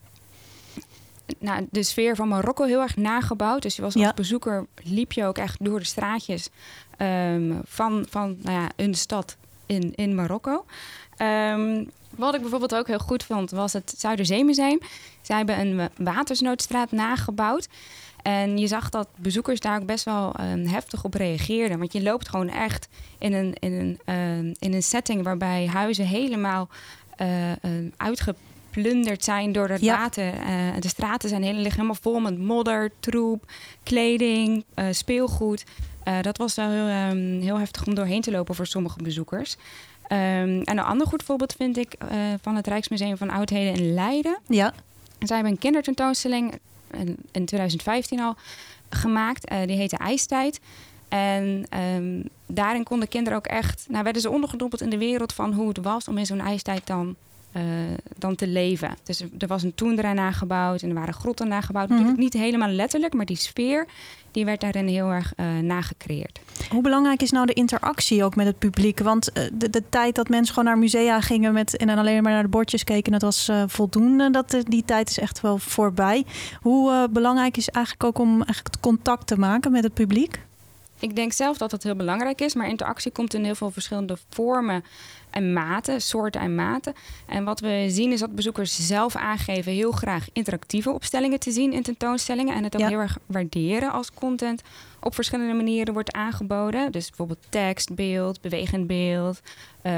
nou, 1.39 1.67
de 1.71 1.83
sfeer 1.83 2.15
van 2.15 2.27
Marokko 2.27 2.63
heel 2.63 2.81
erg 2.81 2.95
nagebouwd. 2.95 3.61
Dus 3.61 3.75
je 3.75 3.81
was 3.81 3.95
als 3.95 4.13
bezoeker, 4.13 4.67
liep 4.83 5.11
je 5.11 5.25
ook 5.25 5.37
echt 5.37 5.65
door 5.65 5.79
de 5.79 5.85
straatjes 5.85 6.49
um, 6.97 7.61
van, 7.65 8.05
van 8.09 8.37
nou 8.41 8.61
ja, 8.61 8.69
een 8.75 8.95
stad 8.95 9.37
in, 9.65 9.95
in 9.95 10.15
Marokko. 10.15 10.65
Um, 11.17 11.89
wat 12.15 12.33
ik 12.33 12.41
bijvoorbeeld 12.41 12.75
ook 12.75 12.87
heel 12.87 12.99
goed 12.99 13.23
vond, 13.23 13.51
was 13.51 13.73
het 13.73 13.93
Zuiderzeemuseum. 13.97 14.79
Zij 15.21 15.37
hebben 15.37 15.59
een 15.59 15.89
watersnoodstraat 15.97 16.91
nagebouwd. 16.91 17.67
En 18.21 18.57
je 18.57 18.67
zag 18.67 18.89
dat 18.89 19.07
bezoekers 19.15 19.59
daar 19.59 19.79
ook 19.79 19.85
best 19.85 20.05
wel 20.05 20.35
um, 20.39 20.65
heftig 20.65 21.03
op 21.03 21.13
reageerden. 21.13 21.79
Want 21.79 21.93
je 21.93 22.01
loopt 22.01 22.29
gewoon 22.29 22.49
echt 22.49 22.87
in 23.17 23.33
een, 23.33 23.53
in 23.59 23.73
een, 23.73 23.99
uh, 24.05 24.53
in 24.59 24.73
een 24.73 24.83
setting 24.83 25.23
waarbij 25.23 25.67
huizen 25.67 26.05
helemaal 26.05 26.69
uh, 27.21 27.51
geplunderd 28.71 29.23
zijn 29.23 29.51
door 29.51 29.69
het 29.69 29.85
water. 29.85 30.33
Uh, 30.33 30.69
de 30.79 30.87
straten 30.87 31.29
zijn 31.29 31.43
heel, 31.43 31.53
liggen 31.53 31.71
helemaal 31.71 32.01
vol 32.01 32.19
met 32.19 32.39
modder, 32.39 32.91
troep, 32.99 33.51
kleding, 33.83 34.63
uh, 34.75 34.85
speelgoed. 34.91 35.63
Uh, 36.07 36.21
dat 36.21 36.37
was 36.37 36.55
wel 36.55 36.69
heel, 36.69 37.11
um, 37.11 37.41
heel, 37.41 37.59
heftig 37.59 37.85
om 37.85 37.95
doorheen 37.95 38.21
te 38.21 38.31
lopen 38.31 38.55
voor 38.55 38.65
sommige 38.65 39.03
bezoekers. 39.03 39.55
Um, 40.03 40.17
en 40.61 40.77
een 40.77 40.79
ander 40.79 41.07
goed 41.07 41.23
voorbeeld 41.23 41.53
vind 41.53 41.77
ik 41.77 41.95
van 42.41 42.55
het 42.55 42.67
Rijksmuseum 42.67 43.17
van 43.17 43.29
Oudheden 43.29 43.73
in 43.73 43.93
Leiden. 43.93 44.37
Ja. 44.47 44.73
Zij 45.19 45.35
hebben 45.35 45.53
een 45.53 45.59
kindertentoonstelling 45.59 46.59
in 47.31 47.45
2015 47.45 48.19
al 48.19 48.35
gemaakt. 48.89 49.51
die 49.65 49.75
heette 49.75 49.97
IJstijd. 49.97 50.59
En 51.09 51.65
um, 51.95 52.23
daarin 52.45 52.83
konden 52.83 53.07
kinderen 53.07 53.37
ook 53.37 53.47
echt, 53.47 53.85
nou 53.89 54.03
werden 54.03 54.21
ze 54.21 54.29
ondergedompeld 54.29 54.81
in 54.81 54.89
de 54.89 54.97
wereld 54.97 55.33
van 55.33 55.53
hoe 55.53 55.67
het 55.67 55.77
was 55.77 56.07
om 56.07 56.17
in 56.17 56.25
zo'n 56.25 56.39
ijstijd 56.39 56.87
dan 56.87 57.15
uh, 57.55 57.63
dan 58.17 58.35
te 58.35 58.47
leven. 58.47 58.95
Dus 59.03 59.23
er 59.37 59.47
was 59.47 59.63
een 59.63 59.75
toendra 59.75 60.13
nagebouwd 60.13 60.81
en 60.81 60.89
er 60.89 60.95
waren 60.95 61.13
grotten 61.13 61.47
nagebouwd. 61.47 61.89
Mm 61.89 61.97
-hmm. 61.97 62.13
Niet 62.17 62.33
helemaal 62.33 62.69
letterlijk, 62.69 63.13
maar 63.13 63.25
die 63.25 63.37
sfeer 63.37 63.87
die 64.31 64.45
werd 64.45 64.61
daarin 64.61 64.87
heel 64.87 65.09
erg 65.09 65.33
uh, 65.37 65.57
nagecreëerd. 65.59 66.39
Hoe 66.69 66.81
belangrijk 66.81 67.21
is 67.21 67.31
nou 67.31 67.45
de 67.45 67.53
interactie 67.53 68.23
ook 68.23 68.35
met 68.35 68.45
het 68.45 68.59
publiek? 68.59 68.99
Want 68.99 69.29
uh, 69.33 69.43
de, 69.53 69.69
de, 69.69 69.83
tijd 69.89 70.15
dat 70.15 70.29
mensen 70.29 70.53
gewoon 70.53 70.69
naar 70.69 70.79
musea 70.79 71.21
gingen 71.21 71.53
met, 71.53 71.77
en 71.77 71.87
dan 71.87 71.97
alleen 71.97 72.23
maar 72.23 72.31
naar 72.31 72.43
de 72.43 72.49
bordjes 72.49 72.83
keken, 72.83 73.11
dat 73.11 73.21
was 73.21 73.51
voldoende. 73.67 74.29
Dat, 74.29 74.57
die 74.67 74.85
tijd 74.85 75.09
is 75.09 75.19
echt 75.19 75.41
wel 75.41 75.57
voorbij. 75.57 76.25
Hoe 76.61 77.09
belangrijk 77.09 77.57
is 77.57 77.69
eigenlijk 77.69 78.05
ook 78.05 78.19
om 78.19 78.31
eigenlijk 78.31 78.75
contact 78.79 79.27
te 79.27 79.37
maken 79.37 79.71
met 79.71 79.83
het 79.83 79.93
publiek? 79.93 80.39
Ik 81.01 81.15
denk 81.15 81.33
zelf 81.33 81.57
dat 81.57 81.69
dat 81.69 81.83
heel 81.83 81.95
belangrijk 81.95 82.41
is, 82.41 82.53
maar 82.53 82.67
interactie 82.67 83.11
komt 83.11 83.33
in 83.33 83.43
heel 83.43 83.55
veel 83.55 83.71
verschillende 83.71 84.17
vormen 84.29 84.83
en 85.29 85.53
maten, 85.53 86.01
soorten 86.01 86.41
en 86.41 86.55
maten. 86.55 86.93
En 87.25 87.43
wat 87.43 87.59
we 87.59 87.85
zien 87.89 88.11
is 88.11 88.19
dat 88.19 88.35
bezoekers 88.35 88.87
zelf 88.87 89.15
aangeven 89.15 89.71
heel 89.71 89.91
graag 89.91 90.27
interactieve 90.33 90.91
opstellingen 90.91 91.39
te 91.39 91.51
zien 91.51 91.73
in 91.73 91.83
tentoonstellingen. 91.83 92.55
En 92.55 92.63
het 92.63 92.75
ook 92.75 92.89
heel 92.89 92.99
erg 92.99 93.17
waarderen 93.25 93.91
als 93.91 94.13
content 94.13 94.61
op 94.99 95.15
verschillende 95.15 95.53
manieren 95.53 95.93
wordt 95.93 96.11
aangeboden. 96.11 96.91
Dus 96.91 97.07
bijvoorbeeld 97.07 97.45
tekst, 97.49 97.95
beeld, 97.95 98.41
bewegend 98.41 98.87
beeld. 98.87 99.41
Uh, 99.83 99.93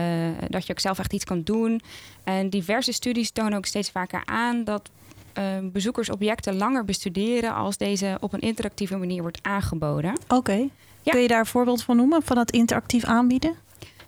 dat 0.49 0.65
je 0.65 0.73
ook 0.73 0.79
zelf 0.79 0.99
echt 0.99 1.13
iets 1.13 1.23
kan 1.23 1.43
doen. 1.43 1.81
En 2.23 2.49
diverse 2.49 2.91
studies 2.91 3.31
tonen 3.31 3.57
ook 3.57 3.65
steeds 3.65 3.91
vaker 3.91 4.21
aan 4.25 4.63
dat 4.63 4.89
uh, 5.37 5.43
bezoekers 5.61 6.09
objecten 6.09 6.55
langer 6.55 6.85
bestuderen 6.85 7.53
als 7.53 7.77
deze 7.77 8.17
op 8.19 8.33
een 8.33 8.39
interactieve 8.39 8.97
manier 8.97 9.21
wordt 9.21 9.39
aangeboden. 9.41 10.13
Oké. 10.23 10.35
Okay. 10.35 10.69
Ja. 11.03 11.11
Kun 11.11 11.21
je 11.21 11.27
daar 11.27 11.39
een 11.39 11.45
voorbeeld 11.45 11.83
van 11.83 11.95
noemen, 11.95 12.23
van 12.23 12.37
het 12.37 12.51
interactief 12.51 13.03
aanbieden? 13.03 13.55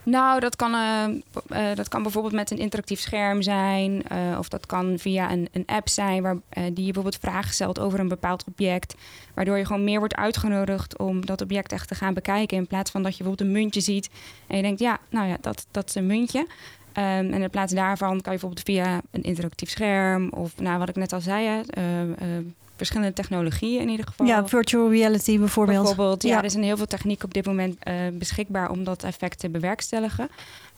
Nou, 0.04 0.40
dat 0.40 0.56
kan, 0.56 0.74
uh, 0.74 1.04
uh, 1.50 1.76
dat 1.76 1.88
kan 1.88 2.04
bijvoorbeeld 2.04 2.34
met 2.34 2.52
een 2.52 2.58
interactief 2.58 3.00
scherm 3.00 3.42
zijn. 3.42 4.04
Uh, 4.12 4.38
of 4.40 4.50
dat 4.50 4.66
kan 4.66 5.00
via 5.00 5.32
een, 5.32 5.48
een 5.52 5.66
app 5.66 5.90
zijn 5.90 6.22
waar, 6.22 6.38
die 6.50 6.64
je 6.64 6.92
bijvoorbeeld 6.92 7.18
vragen 7.22 7.54
stelt 7.54 7.80
over 7.80 8.00
een 8.00 8.08
bepaald 8.08 8.44
object. 8.48 8.96
Waardoor 9.34 9.58
je 9.58 9.66
gewoon 9.66 9.84
meer 9.84 10.00
wordt 10.00 10.16
uitgenodigd 10.16 10.98
om 10.98 11.26
dat 11.26 11.42
object 11.42 11.72
echt 11.72 11.88
te 11.88 11.96
gaan 11.96 12.14
bekijken. 12.14 12.58
In 12.58 12.68
plaats 12.68 12.92
van 12.92 13.04
dat 13.04 13.18
je 13.18 13.24
bijvoorbeeld 13.24 13.50
een 13.50 13.62
muntje 13.62 13.82
ziet 13.82 14.10
en 14.48 14.56
je 14.56 14.62
denkt, 14.62 14.80
ja, 14.80 15.00
nou 15.10 15.28
ja, 15.28 15.38
dat, 15.42 15.68
dat 15.72 15.90
is 15.90 15.96
een 15.96 16.06
muntje. 16.06 16.40
Um, 16.40 17.34
en 17.34 17.42
in 17.42 17.50
plaats 17.50 17.74
daarvan 17.74 18.22
kan 18.22 18.34
je 18.34 18.40
bijvoorbeeld 18.40 18.66
via 18.66 19.02
een 19.12 19.24
interactief 19.24 19.70
scherm 19.70 20.30
of 20.30 20.60
nou, 20.60 20.80
wat 20.80 20.90
ik 20.90 20.96
net 20.96 21.14
al 21.14 21.22
zei, 21.22 21.62
verschillende 22.76 23.14
technologieën 23.14 23.82
in 23.82 23.90
ieder 23.90 24.08
geval. 24.08 24.26
Ja, 24.26 24.48
virtual 24.48 24.90
reality 24.90 25.40
bijvoorbeeld. 25.40 25.86
Bijvoorbeeld, 25.86 26.24
ja, 26.24 26.44
er 26.44 26.52
zijn 26.52 26.64
heel 26.64 26.78
veel 26.78 26.86
technieken 26.86 27.26
op 27.26 27.34
dit 27.34 27.46
moment 27.46 27.78
uh, 27.88 27.94
beschikbaar 28.14 28.70
om 28.70 28.84
dat 28.84 29.04
effect 29.04 29.40
te 29.40 29.50
bewerkstelligen. 29.50 30.30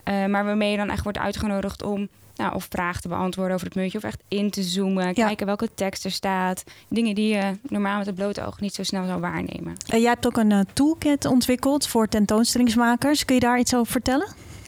Uh, 0.04 0.26
maar 0.26 0.46
waarmee 0.46 0.72
je 0.72 0.78
dan 0.78 0.90
echt 0.90 1.04
wordt 1.04 1.18
uitgenodigd 1.18 1.84
om 1.84 2.08
nou, 2.36 2.56
of 2.56 2.68
vragen 2.70 3.02
te 3.02 3.08
beantwoorden 3.08 3.54
over 3.54 3.68
het 3.68 3.76
muntje, 3.76 3.98
of 3.98 4.04
echt 4.04 4.22
in 4.28 4.50
te 4.50 4.64
zoomen, 4.64 5.14
kijken 5.14 5.46
welke 5.46 5.70
tekst 5.76 6.06
er 6.06 6.12
staat. 6.12 6.64
Dingen 6.88 7.16
die 7.16 7.36
je 7.36 7.58
normaal 7.62 7.98
met 7.98 8.06
het 8.06 8.16
blote 8.16 8.46
oog 8.46 8.60
niet 8.60 8.74
zo 8.74 8.84
snel 8.84 9.06
zou 9.06 9.20
waarnemen. 9.20 9.76
En 9.88 10.00
jij 10.00 10.10
hebt 10.10 10.26
ook 10.26 10.38
een 10.38 10.66
toolkit 10.74 11.26
ontwikkeld 11.26 11.88
voor 11.88 12.08
tentoonstellingsmakers. 12.08 13.26
Kun 13.26 13.36
je 13.36 13.42
daar 13.42 13.60
iets 13.60 13.76
over 13.76 13.92
vertellen? 13.92 14.28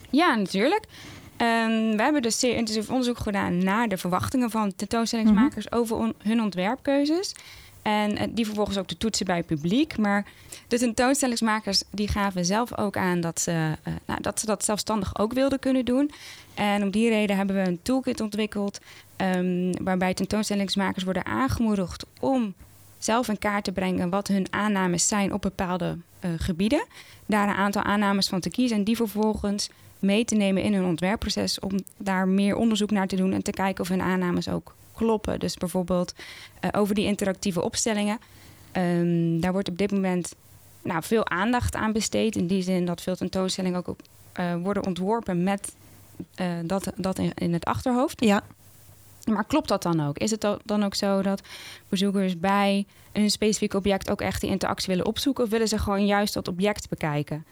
Ja, 0.09 0.35
natuurlijk. 0.35 0.85
Um, 1.41 1.97
we 1.97 2.03
hebben 2.03 2.21
dus 2.21 2.39
zeer 2.39 2.55
intensief 2.55 2.89
onderzoek 2.89 3.17
gedaan 3.17 3.63
naar 3.63 3.87
de 3.87 3.97
verwachtingen 3.97 4.49
van 4.49 4.75
tentoonstellingsmakers 4.75 5.65
mhm. 5.65 5.75
over 5.75 6.13
hun 6.17 6.41
ontwerpkeuzes. 6.41 7.33
En 7.81 8.17
eh, 8.17 8.27
die 8.29 8.45
vervolgens 8.45 8.77
ook 8.77 8.87
te 8.87 8.97
toetsen 8.97 9.25
bij 9.25 9.37
het 9.37 9.45
publiek. 9.45 9.97
Maar 9.97 10.25
de 10.67 10.77
tentoonstellingsmakers 10.77 11.83
die 11.89 12.07
gaven 12.07 12.45
zelf 12.45 12.77
ook 12.77 12.97
aan 12.97 13.21
dat 13.21 13.41
ze, 13.41 13.51
uh, 13.51 13.93
nou, 14.05 14.21
dat 14.21 14.39
ze 14.39 14.45
dat 14.45 14.65
zelfstandig 14.65 15.19
ook 15.19 15.33
wilden 15.33 15.59
kunnen 15.59 15.85
doen. 15.85 16.11
En 16.53 16.83
om 16.83 16.91
die 16.91 17.09
reden 17.09 17.37
hebben 17.37 17.55
we 17.55 17.69
een 17.69 17.79
toolkit 17.81 18.21
ontwikkeld. 18.21 18.79
Um, 19.35 19.83
waarbij 19.83 20.13
tentoonstellingsmakers 20.13 21.03
worden 21.03 21.25
aangemoedigd 21.25 22.05
om 22.19 22.53
zelf 22.97 23.27
in 23.27 23.39
kaart 23.39 23.63
te 23.63 23.71
brengen 23.71 24.09
wat 24.09 24.27
hun 24.27 24.47
aannames 24.49 25.07
zijn 25.07 25.33
op 25.33 25.41
bepaalde 25.41 25.97
uh, 26.25 26.31
gebieden. 26.37 26.85
Daar 27.25 27.49
een 27.49 27.55
aantal 27.55 27.83
aannames 27.83 28.27
van 28.27 28.39
te 28.39 28.49
kiezen 28.49 28.77
en 28.77 28.83
die 28.83 28.95
vervolgens 28.95 29.69
mee 29.99 30.25
te 30.25 30.35
nemen 30.35 30.63
in 30.63 30.73
hun 30.73 30.85
ontwerpproces 30.85 31.59
om 31.59 31.79
daar 31.97 32.27
meer 32.27 32.55
onderzoek 32.55 32.91
naar 32.91 33.07
te 33.07 33.15
doen 33.15 33.33
en 33.33 33.43
te 33.43 33.51
kijken 33.51 33.83
of 33.83 33.89
hun 33.89 34.01
aannames 34.01 34.49
ook 34.49 34.75
kloppen. 34.93 35.39
Dus 35.39 35.55
bijvoorbeeld 35.55 36.13
uh, 36.61 36.69
over 36.71 36.95
die 36.95 37.05
interactieve 37.05 37.61
opstellingen. 37.61 38.19
Um, 38.77 39.41
daar 39.41 39.51
wordt 39.51 39.69
op 39.69 39.77
dit 39.77 39.91
moment 39.91 40.35
nou, 40.81 41.03
veel 41.03 41.29
aandacht 41.29 41.75
aan 41.75 41.91
besteed. 41.91 42.35
In 42.35 42.47
die 42.47 42.61
zin 42.61 42.85
dat 42.85 43.01
veel 43.01 43.15
tentoonstellingen 43.15 43.87
ook 43.87 43.95
uh, 44.39 44.55
worden 44.55 44.85
ontworpen 44.85 45.43
met 45.43 45.73
uh, 46.35 46.47
dat, 46.63 46.91
dat 46.95 47.19
in, 47.19 47.31
in, 47.33 47.53
het 47.53 47.65
achterhoofd. 47.65 48.23
Ja. 48.23 48.43
Maar 49.25 49.45
klopt 49.45 49.67
dat 49.67 49.83
dan 49.83 50.07
ook? 50.07 50.17
Is 50.17 50.31
het 50.31 50.47
dan 50.63 50.83
ook 50.83 50.95
zo 50.95 51.21
dat 51.21 51.41
bezoekers 51.89 52.39
bij 52.39 52.85
een 53.11 53.31
specifiek 53.31 53.73
object 53.73 54.11
ook 54.11 54.21
echt 54.21 54.41
die 54.41 54.49
interactie 54.49 54.87
willen 54.87 55.05
opzoeken? 55.05 55.43
Of 55.43 55.49
willen 55.49 55.67
ze 55.67 55.77
gewoon 55.77 56.05
juist 56.05 56.33
dat 56.33 56.47
object 56.47 56.89
bekijken? 56.89 57.45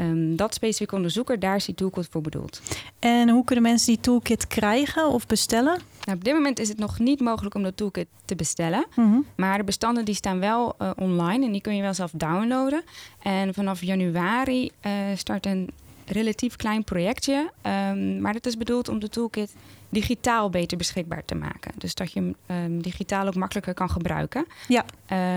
Um, 0.00 0.36
dat 0.36 0.54
specifiek 0.54 0.92
onderzoeker, 0.92 1.38
daar 1.38 1.56
is 1.56 1.64
die 1.64 1.74
toolkit 1.74 2.08
voor 2.10 2.20
bedoeld. 2.20 2.62
En 2.98 3.28
hoe 3.28 3.44
kunnen 3.44 3.64
mensen 3.64 3.86
die 3.86 4.00
toolkit 4.00 4.46
krijgen 4.46 5.08
of 5.08 5.26
bestellen? 5.26 5.80
Nou, 6.04 6.18
op 6.18 6.24
dit 6.24 6.34
moment 6.34 6.58
is 6.58 6.68
het 6.68 6.78
nog 6.78 6.98
niet 6.98 7.20
mogelijk 7.20 7.54
om 7.54 7.62
de 7.62 7.74
toolkit 7.74 8.06
te 8.24 8.34
bestellen. 8.34 8.86
Mm 8.94 9.12
-hmm. 9.12 9.26
Maar 9.36 9.58
de 9.58 9.64
bestanden 9.64 10.04
die 10.04 10.14
staan 10.14 10.40
wel 10.40 10.74
uh, 10.82 10.90
online 10.96 11.46
en 11.46 11.52
die 11.52 11.60
kun 11.60 11.76
je 11.76 11.82
wel 11.82 11.94
zelf 11.94 12.10
downloaden. 12.14 12.82
En 13.22 13.54
vanaf 13.54 13.82
januari 13.82 14.70
uh, 14.86 14.92
start 15.14 15.46
een 15.46 15.70
relatief 16.12 16.56
klein 16.56 16.84
projectje. 16.84 17.50
Um, 17.62 18.20
maar 18.20 18.32
dat 18.32 18.46
is 18.46 18.56
bedoeld 18.56 18.88
om 18.88 18.98
de 18.98 19.08
toolkit 19.08 19.54
digitaal 19.90 20.50
beter 20.50 20.78
beschikbaar 20.78 21.24
te 21.24 21.34
maken. 21.34 21.72
Dus 21.78 21.94
dat 21.94 22.12
je 22.12 22.20
hem 22.20 22.64
um, 22.64 22.82
digitaal 22.82 23.26
ook 23.26 23.34
makkelijker 23.34 23.74
kan 23.74 23.90
gebruiken. 23.90 24.46
Ja. 24.68 24.84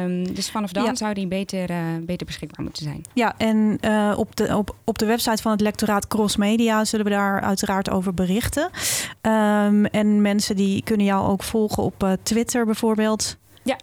Um, 0.03 0.33
dus 0.33 0.51
vanaf 0.51 0.71
dan 0.71 0.83
ja. 0.83 0.95
zou 0.95 1.13
die 1.13 1.27
beter, 1.27 1.69
uh, 1.69 1.77
beter 2.01 2.25
beschikbaar 2.25 2.63
moeten 2.63 2.83
zijn. 2.83 3.01
Ja, 3.13 3.33
en 3.37 3.77
uh, 3.81 4.13
op, 4.17 4.35
de, 4.35 4.57
op, 4.57 4.75
op 4.83 4.97
de 4.97 5.05
website 5.05 5.41
van 5.41 5.51
het 5.51 5.61
lectoraat 5.61 6.07
Cross 6.07 6.35
Media 6.35 6.85
zullen 6.85 7.05
we 7.05 7.11
daar 7.11 7.41
uiteraard 7.41 7.89
over 7.89 8.13
berichten. 8.13 8.69
En 9.91 10.21
mensen 10.21 10.55
die 10.55 10.83
kunnen 10.83 11.05
jou 11.05 11.27
ook 11.27 11.43
volgen 11.43 11.83
op 11.83 12.03
uh, 12.03 12.11
Twitter 12.23 12.65
bijvoorbeeld. 12.65 13.37
Ja. 13.63 13.77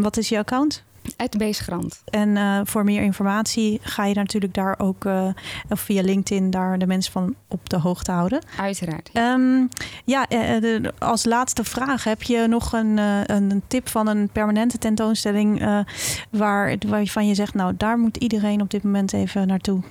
wat 0.00 0.16
is 0.16 0.28
je 0.28 0.38
account? 0.38 0.84
Het 1.20 1.38
Beesgrand. 1.38 2.02
En 2.04 2.28
uh, 2.28 2.60
voor 2.64 2.84
meer 2.84 3.02
informatie 3.02 3.80
ga 3.82 4.04
je 4.04 4.14
natuurlijk 4.14 4.54
daar 4.54 4.78
ook 4.78 5.04
uh, 5.04 5.26
of 5.68 5.80
via 5.80 6.02
LinkedIn 6.02 6.50
daar 6.50 6.78
de 6.78 6.86
mensen 6.86 7.12
van 7.12 7.34
op 7.48 7.68
de 7.68 7.78
hoogte 7.78 8.12
houden. 8.12 8.42
Uiteraard. 8.58 9.10
Um, 9.14 9.68
ja, 10.04 10.26
uh, 10.28 10.60
de, 10.60 10.92
als 10.98 11.24
laatste 11.24 11.64
vraag 11.64 12.04
heb 12.04 12.22
je 12.22 12.46
nog 12.48 12.72
een, 12.72 12.98
een 13.26 13.62
tip 13.66 13.88
van 13.88 14.06
een 14.06 14.28
permanente 14.28 14.78
tentoonstelling 14.78 15.84
waar, 16.30 16.76
waarvan 16.86 17.26
je 17.26 17.34
zegt, 17.34 17.54
nou 17.54 17.74
daar 17.76 17.98
moet 17.98 18.16
iedereen 18.16 18.60
op 18.60 18.70
dit 18.70 18.82
moment 18.82 19.12
even 19.12 19.46
naartoe. 19.46 19.82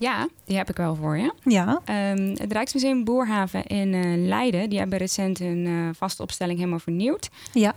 Ja, 0.00 0.28
die 0.44 0.56
heb 0.56 0.70
ik 0.70 0.76
wel 0.76 0.94
voor 0.94 1.16
je. 1.18 1.32
Ja. 1.44 1.80
Um, 2.12 2.28
het 2.28 2.52
Rijksmuseum 2.52 3.04
Boerhaven 3.04 3.66
in 3.66 3.92
uh, 3.92 4.28
Leiden, 4.28 4.70
die 4.70 4.78
hebben 4.78 4.98
recent 4.98 5.38
hun 5.38 5.66
uh, 5.66 5.88
vaste 5.92 6.22
opstelling 6.22 6.58
helemaal 6.58 6.78
vernieuwd. 6.78 7.30
Ja. 7.52 7.74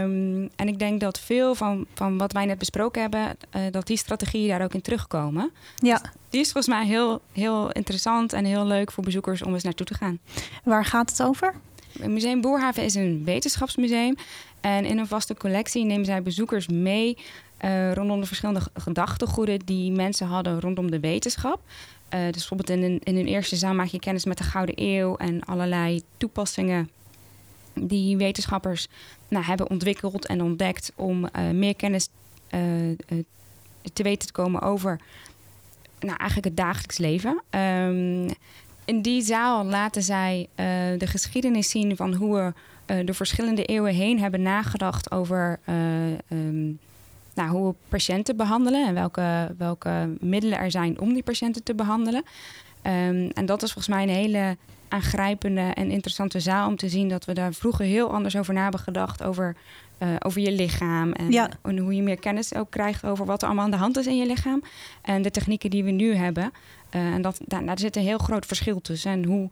Um, 0.00 0.50
en 0.56 0.68
ik 0.68 0.78
denk 0.78 1.00
dat 1.00 1.20
veel 1.20 1.54
van, 1.54 1.86
van 1.94 2.18
wat 2.18 2.32
wij 2.32 2.44
net 2.44 2.58
besproken 2.58 3.00
hebben, 3.00 3.20
uh, 3.20 3.62
dat 3.70 3.86
die 3.86 3.96
strategieën 3.96 4.48
daar 4.48 4.62
ook 4.62 4.74
in 4.74 4.80
terugkomen. 4.80 5.50
Ja. 5.76 5.98
Dus 5.98 6.10
die 6.30 6.40
is 6.40 6.52
volgens 6.52 6.74
mij 6.74 6.86
heel, 6.86 7.20
heel 7.32 7.72
interessant 7.72 8.32
en 8.32 8.44
heel 8.44 8.66
leuk 8.66 8.92
voor 8.92 9.04
bezoekers 9.04 9.42
om 9.42 9.54
eens 9.54 9.62
naartoe 9.62 9.86
te 9.86 9.94
gaan. 9.94 10.18
Waar 10.64 10.84
gaat 10.84 11.10
het 11.10 11.22
over? 11.22 11.54
Het 11.98 12.10
Museum 12.10 12.40
Boerhaven 12.40 12.84
is 12.84 12.94
een 12.94 13.22
wetenschapsmuseum. 13.24 14.16
En 14.60 14.84
in 14.84 14.98
een 14.98 15.06
vaste 15.06 15.34
collectie 15.34 15.84
nemen 15.84 16.04
zij 16.04 16.22
bezoekers 16.22 16.68
mee 16.68 17.18
uh, 17.64 17.92
rondom 17.92 18.20
de 18.20 18.26
verschillende 18.26 18.60
gedachtegoeden 18.74 19.58
die 19.58 19.92
mensen 19.92 20.26
hadden 20.26 20.60
rondom 20.60 20.90
de 20.90 21.00
wetenschap. 21.00 21.60
Uh, 22.14 22.24
dus 22.24 22.48
bijvoorbeeld 22.48 22.70
in 22.70 22.82
een, 22.82 23.00
in 23.04 23.16
een 23.16 23.26
eerste 23.26 23.56
zaal 23.56 23.74
maak 23.74 23.86
je 23.86 23.98
kennis 23.98 24.24
met 24.24 24.38
de 24.38 24.44
Gouden 24.44 24.74
Eeuw 24.78 25.16
en 25.16 25.44
allerlei 25.44 26.02
toepassingen 26.16 26.90
die 27.74 28.16
wetenschappers 28.16 28.88
nou, 29.28 29.44
hebben 29.44 29.70
ontwikkeld 29.70 30.26
en 30.26 30.42
ontdekt 30.42 30.92
om 30.94 31.24
uh, 31.24 31.50
meer 31.50 31.76
kennis 31.76 32.08
te 33.92 34.02
weten 34.02 34.26
te 34.26 34.32
komen 34.32 34.62
over 34.62 35.00
nou, 36.00 36.16
eigenlijk 36.16 36.48
het 36.48 36.56
dagelijks 36.56 36.98
leven. 36.98 37.42
Um, 37.50 38.28
in 38.84 39.02
die 39.02 39.22
zaal 39.22 39.64
laten 39.64 40.02
zij 40.02 40.48
de 40.98 41.06
geschiedenis 41.06 41.70
zien 41.70 41.96
van 41.96 42.14
hoe 42.14 42.54
we 42.86 43.04
de 43.04 43.14
verschillende 43.14 43.64
eeuwen 43.64 43.94
heen 43.94 44.20
hebben 44.20 44.42
nagedacht 44.42 45.10
over 45.10 45.58
um, 46.28 46.78
nou, 47.36 47.50
hoe 47.50 47.68
we 47.68 47.74
patiënten 47.88 48.36
behandelen 48.36 48.86
en 48.86 48.94
welke, 48.94 49.54
welke 49.58 50.16
middelen 50.20 50.58
er 50.58 50.70
zijn 50.70 51.00
om 51.00 51.12
die 51.12 51.22
patiënten 51.22 51.62
te 51.62 51.74
behandelen. 51.74 52.22
Um, 52.82 53.30
en 53.30 53.46
dat 53.46 53.62
is 53.62 53.72
volgens 53.72 53.94
mij 53.94 54.02
een 54.02 54.14
hele 54.14 54.56
aangrijpende 54.88 55.60
en 55.60 55.90
interessante 55.90 56.40
zaal 56.40 56.68
om 56.68 56.76
te 56.76 56.88
zien 56.88 57.08
dat 57.08 57.24
we 57.24 57.32
daar 57.32 57.52
vroeger 57.52 57.84
heel 57.84 58.12
anders 58.12 58.36
over 58.36 58.54
na 58.54 58.62
hebben 58.62 58.80
gedacht. 58.80 59.22
Over, 59.22 59.56
uh, 59.98 60.08
over 60.18 60.40
je 60.40 60.52
lichaam 60.52 61.12
en, 61.12 61.30
ja. 61.30 61.50
en, 61.62 61.78
hoe 61.78 61.94
je 61.94 62.02
meer 62.02 62.18
kennis 62.18 62.54
ook 62.54 62.70
krijgt 62.70 63.04
over 63.04 63.26
wat 63.26 63.40
er 63.42 63.46
allemaal 63.46 63.64
aan 63.64 63.70
de 63.70 63.76
hand 63.76 63.98
is 63.98 64.06
in 64.06 64.16
je 64.16 64.26
lichaam. 64.26 64.62
En 65.02 65.22
de 65.22 65.30
technieken 65.30 65.70
die 65.70 65.84
we 65.84 65.90
nu 65.90 66.14
hebben. 66.14 66.52
Uh, 66.94 67.14
en 67.14 67.22
dat, 67.22 67.40
daar, 67.44 67.64
daar 67.64 67.78
zit 67.78 67.96
een 67.96 68.02
heel 68.02 68.18
groot 68.18 68.46
verschil 68.46 68.80
tussen. 68.80 69.10
En 69.10 69.24
hoe, 69.24 69.50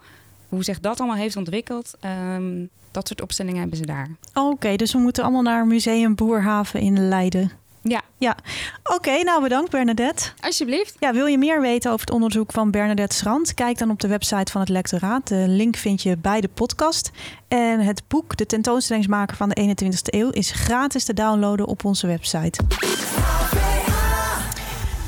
hoe 0.49 0.64
zich 0.64 0.81
dat 0.81 1.00
allemaal 1.00 1.19
heeft 1.19 1.37
ontwikkeld, 1.37 1.95
um, 2.35 2.69
dat 2.91 3.07
soort 3.07 3.23
opstellingen 3.23 3.61
hebben 3.61 3.79
ze 3.79 3.87
daar. 3.87 4.09
Oké, 4.35 4.41
okay, 4.41 4.76
dus 4.76 4.93
we 4.93 4.99
moeten 4.99 5.23
allemaal 5.23 5.43
naar 5.43 5.67
Museum 5.67 6.14
Boerhaven 6.14 6.81
in 6.81 7.09
Leiden. 7.09 7.50
Ja. 7.88 8.03
ja. 8.19 8.37
Oké, 8.83 8.95
okay, 8.95 9.21
nou 9.21 9.43
bedankt 9.43 9.71
Bernadette. 9.71 10.25
Alsjeblieft. 10.41 10.97
Ja, 10.99 11.12
wil 11.12 11.26
je 11.26 11.38
meer 11.38 11.61
weten 11.61 11.91
over 11.91 12.07
het 12.07 12.14
onderzoek 12.14 12.53
van 12.53 12.71
Bernadette 12.71 13.17
Schrand? 13.17 13.55
Kijk 13.55 13.79
dan 13.79 13.91
op 13.91 14.00
de 14.00 14.09
website 14.09 14.53
van 14.53 14.61
het 14.61 14.71
lectoraat. 14.71 15.29
De 15.29 15.45
link 15.49 15.76
vind 15.76 16.03
je 16.03 16.17
bij 16.17 16.41
de 16.41 16.49
podcast. 16.49 17.11
En 17.49 17.81
het 17.81 18.03
boek 18.09 18.37
De 18.37 18.47
tentoonstellingsmaker 18.47 19.37
van 19.37 19.49
de 19.49 19.75
21ste 19.75 20.14
eeuw 20.14 20.31
is 20.31 20.50
gratis 20.50 21.05
te 21.05 21.14
downloaden 21.14 21.67
op 21.67 21.85
onze 21.85 22.07
website. 22.07 22.61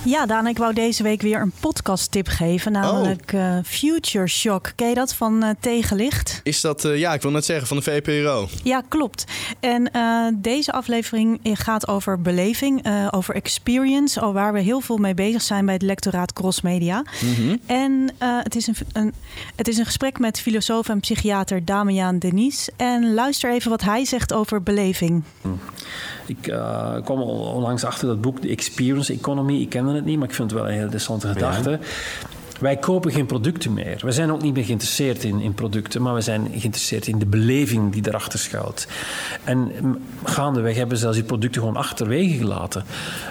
Ja, 0.06 0.26
Daan, 0.26 0.46
ik 0.46 0.58
wou 0.58 0.75
deze 0.75 1.02
week 1.02 1.22
weer 1.22 1.40
een 1.40 1.52
podcast-tip 1.60 2.28
geven, 2.28 2.72
namelijk 2.72 3.32
oh. 3.34 3.40
uh, 3.40 3.58
Future 3.64 4.26
Shock. 4.26 4.72
Ken 4.75 4.88
je 4.88 4.94
dat 4.94 5.14
van 5.14 5.44
uh, 5.44 5.50
Tegenlicht? 5.60 6.40
Is 6.42 6.60
dat, 6.60 6.84
uh, 6.84 6.98
ja, 6.98 7.14
ik 7.14 7.22
wil 7.22 7.30
net 7.30 7.44
zeggen, 7.44 7.66
van 7.66 7.76
de 7.76 7.82
VPRO? 7.82 8.48
Ja, 8.62 8.82
klopt. 8.88 9.25
En 9.60 9.90
deze 10.34 10.72
aflevering 10.72 11.40
gaat 11.42 11.88
over 11.88 12.20
beleving, 12.20 12.86
over 13.10 13.34
experience, 13.34 14.20
al 14.20 14.32
waar 14.32 14.52
we 14.52 14.60
heel 14.60 14.80
veel 14.80 14.96
mee 14.96 15.14
bezig 15.14 15.42
zijn 15.42 15.64
bij 15.64 15.75
het 15.75 15.82
lectoraat 15.82 16.32
Cross 16.32 16.60
Media. 16.60 17.04
Mm 17.20 17.34
-hmm. 17.34 17.60
En 17.66 18.10
het, 18.18 18.56
is 18.56 18.66
een, 18.66 18.76
een, 18.92 19.14
het 19.56 19.68
is 19.68 19.78
een 19.78 19.84
gesprek 19.84 20.18
met 20.18 20.40
filosoof 20.40 20.88
en 20.88 21.00
psychiater 21.00 21.64
Damian 21.64 22.18
Denis. 22.18 22.68
En 22.76 23.14
luister 23.14 23.50
even 23.50 23.70
wat 23.70 23.82
hij 23.82 24.04
zegt 24.04 24.32
over 24.32 24.62
beleving. 24.62 25.22
Hm. 25.40 25.48
Ik 26.26 26.42
kwam 27.04 27.21
onlangs 27.21 27.85
achter 27.85 28.09
dat 28.09 28.21
boek, 28.21 28.38
The 28.40 28.49
Experience 28.49 29.12
Economy. 29.12 29.61
Ik 29.61 29.68
kende 29.68 29.95
het 29.95 30.04
niet, 30.04 30.18
maar 30.18 30.28
ik 30.28 30.35
vind 30.35 30.50
het 30.50 30.61
wel 30.61 30.68
een 30.68 30.75
heel 30.75 30.83
interessante 30.83 31.28
gedachte. 31.28 31.71
Ja. 31.71 31.78
Wij 32.60 32.76
kopen 32.76 33.12
geen 33.12 33.26
producten 33.26 33.72
meer. 33.72 34.00
We 34.04 34.12
zijn 34.12 34.32
ook 34.32 34.42
niet 34.42 34.54
meer 34.54 34.64
geïnteresseerd 34.64 35.25
in, 35.25 35.40
in 35.40 35.54
producten, 35.54 36.02
maar 36.02 36.14
we 36.14 36.20
zijn 36.20 36.48
geïnteresseerd 36.54 37.06
in 37.06 37.18
de 37.18 37.26
beleving 37.26 37.92
die 37.92 38.08
erachter 38.08 38.38
schuilt. 38.38 38.86
En 39.44 39.72
gaandeweg 40.25 40.76
hebben 40.76 40.94
we 40.94 41.00
zelfs 41.00 41.16
die 41.16 41.26
producten 41.26 41.60
gewoon 41.60 41.76
achterwege 41.76 42.36
gelaten. 42.36 42.84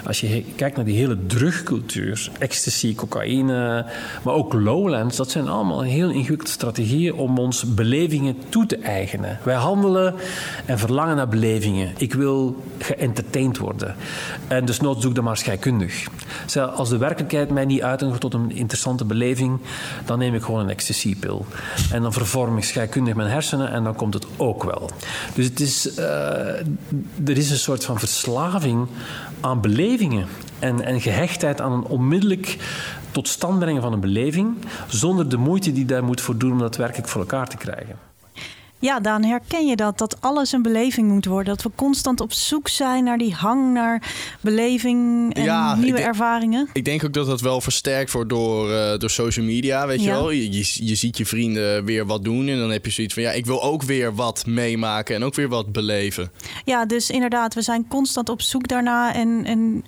Als 0.04 0.20
je 0.20 0.44
kijkt 0.56 0.76
naar 0.76 0.84
die 0.84 0.96
hele 0.96 1.26
drugcultuur, 1.26 2.30
ecstasy, 2.38 2.94
cocaïne, 2.94 3.86
maar 4.24 4.34
ook 4.34 4.52
lowlands, 4.52 5.16
dat 5.16 5.30
zijn 5.30 5.48
allemaal 5.48 5.82
heel 5.82 6.10
ingewikkelde 6.10 6.52
strategieën 6.52 7.14
om 7.14 7.38
ons 7.38 7.74
belevingen 7.74 8.36
toe 8.48 8.66
te 8.66 8.78
eigenen. 8.78 9.38
Wij 9.42 9.54
handelen 9.54 10.14
en 10.66 10.78
verlangen 10.78 11.16
naar 11.16 11.28
belevingen. 11.28 11.92
Ik 11.98 12.14
wil 12.14 12.62
geëntertained 12.78 13.58
worden. 13.58 13.94
En 14.48 14.64
dus 14.64 14.80
nood 14.80 15.02
zoek 15.02 15.14
dan 15.14 15.24
maar 15.24 15.36
scheikundig. 15.36 16.06
Als 16.74 16.88
de 16.88 16.96
werkelijkheid 16.96 17.50
mij 17.50 17.64
niet 17.64 17.82
uitnodigt 17.82 18.20
tot 18.20 18.34
een 18.34 18.50
interessante 18.50 19.04
beleving, 19.04 19.14
beleving, 19.18 19.58
dan 20.04 20.18
neem 20.18 20.34
ik 20.34 20.42
gewoon 20.42 20.60
een 20.60 20.70
ecstasypil. 20.70 21.46
En 21.92 22.02
dan 22.02 22.12
vervorm 22.12 22.56
ik 22.56 22.64
scheikundig 22.64 23.14
mijn 23.14 23.30
hersenen 23.30 23.70
en 23.70 23.84
dan 23.84 23.94
komt 23.94 24.14
het 24.14 24.26
ook 24.36 24.64
wel. 24.64 24.90
Dus 25.34 25.44
het 25.44 25.60
is, 25.60 25.98
uh, 25.98 26.04
er 27.24 27.36
is 27.36 27.50
een 27.50 27.56
soort 27.56 27.84
van 27.84 27.98
verslaving 27.98 28.88
aan 29.40 29.60
belevingen 29.60 30.26
en, 30.58 30.80
en 30.80 31.00
gehechtheid 31.00 31.60
aan 31.60 31.72
een 31.72 31.84
onmiddellijk 31.84 32.56
tot 33.10 33.28
stand 33.28 33.58
brengen 33.58 33.82
van 33.82 33.92
een 33.92 34.00
beleving, 34.00 34.54
zonder 34.86 35.28
de 35.28 35.36
moeite 35.36 35.72
die 35.72 35.84
daar 35.84 36.04
moet 36.04 36.20
voor 36.20 36.36
doen 36.36 36.52
om 36.52 36.58
dat 36.58 36.76
werkelijk 36.76 37.08
voor 37.08 37.20
elkaar 37.20 37.48
te 37.48 37.56
krijgen. 37.56 37.96
Ja, 38.78 39.00
dan 39.00 39.24
herken 39.24 39.66
je 39.66 39.76
dat, 39.76 39.98
dat 39.98 40.20
alles 40.20 40.52
een 40.52 40.62
beleving 40.62 41.08
moet 41.08 41.24
worden. 41.24 41.54
Dat 41.54 41.62
we 41.62 41.70
constant 41.74 42.20
op 42.20 42.32
zoek 42.32 42.68
zijn 42.68 43.04
naar 43.04 43.18
die 43.18 43.34
hang 43.34 43.72
naar 43.72 44.02
beleving 44.40 45.34
en 45.34 45.80
nieuwe 45.80 46.00
ervaringen. 46.00 46.68
Ik 46.72 46.84
denk 46.84 47.04
ook 47.04 47.12
dat 47.12 47.26
dat 47.26 47.40
wel 47.40 47.60
versterkt 47.60 48.12
wordt 48.12 48.28
door, 48.28 48.70
uh, 48.70 48.98
door 48.98 49.10
social 49.10 49.46
media, 49.46 49.86
weet 49.86 50.02
je 50.02 50.10
wel. 50.10 50.30
Je, 50.30 50.50
je, 50.86 50.94
ziet 50.94 51.16
je 51.16 51.26
vrienden 51.26 51.84
weer 51.84 52.06
wat 52.06 52.24
doen 52.24 52.48
en 52.48 52.58
dan 52.58 52.70
heb 52.70 52.84
je 52.84 52.90
zoiets 52.90 53.14
van... 53.14 53.22
ja, 53.22 53.30
ik 53.30 53.46
wil 53.46 53.62
ook 53.62 53.82
weer 53.82 54.14
wat 54.14 54.46
meemaken 54.46 55.14
en 55.14 55.24
ook 55.24 55.34
weer 55.34 55.48
wat 55.48 55.72
beleven. 55.72 56.30
Ja, 56.64 56.86
dus 56.86 57.10
inderdaad, 57.10 57.54
we 57.54 57.62
zijn 57.62 57.88
constant 57.88 58.28
op 58.28 58.42
zoek 58.42 58.68
daarna 58.68 59.14
en... 59.14 59.44
en 59.44 59.84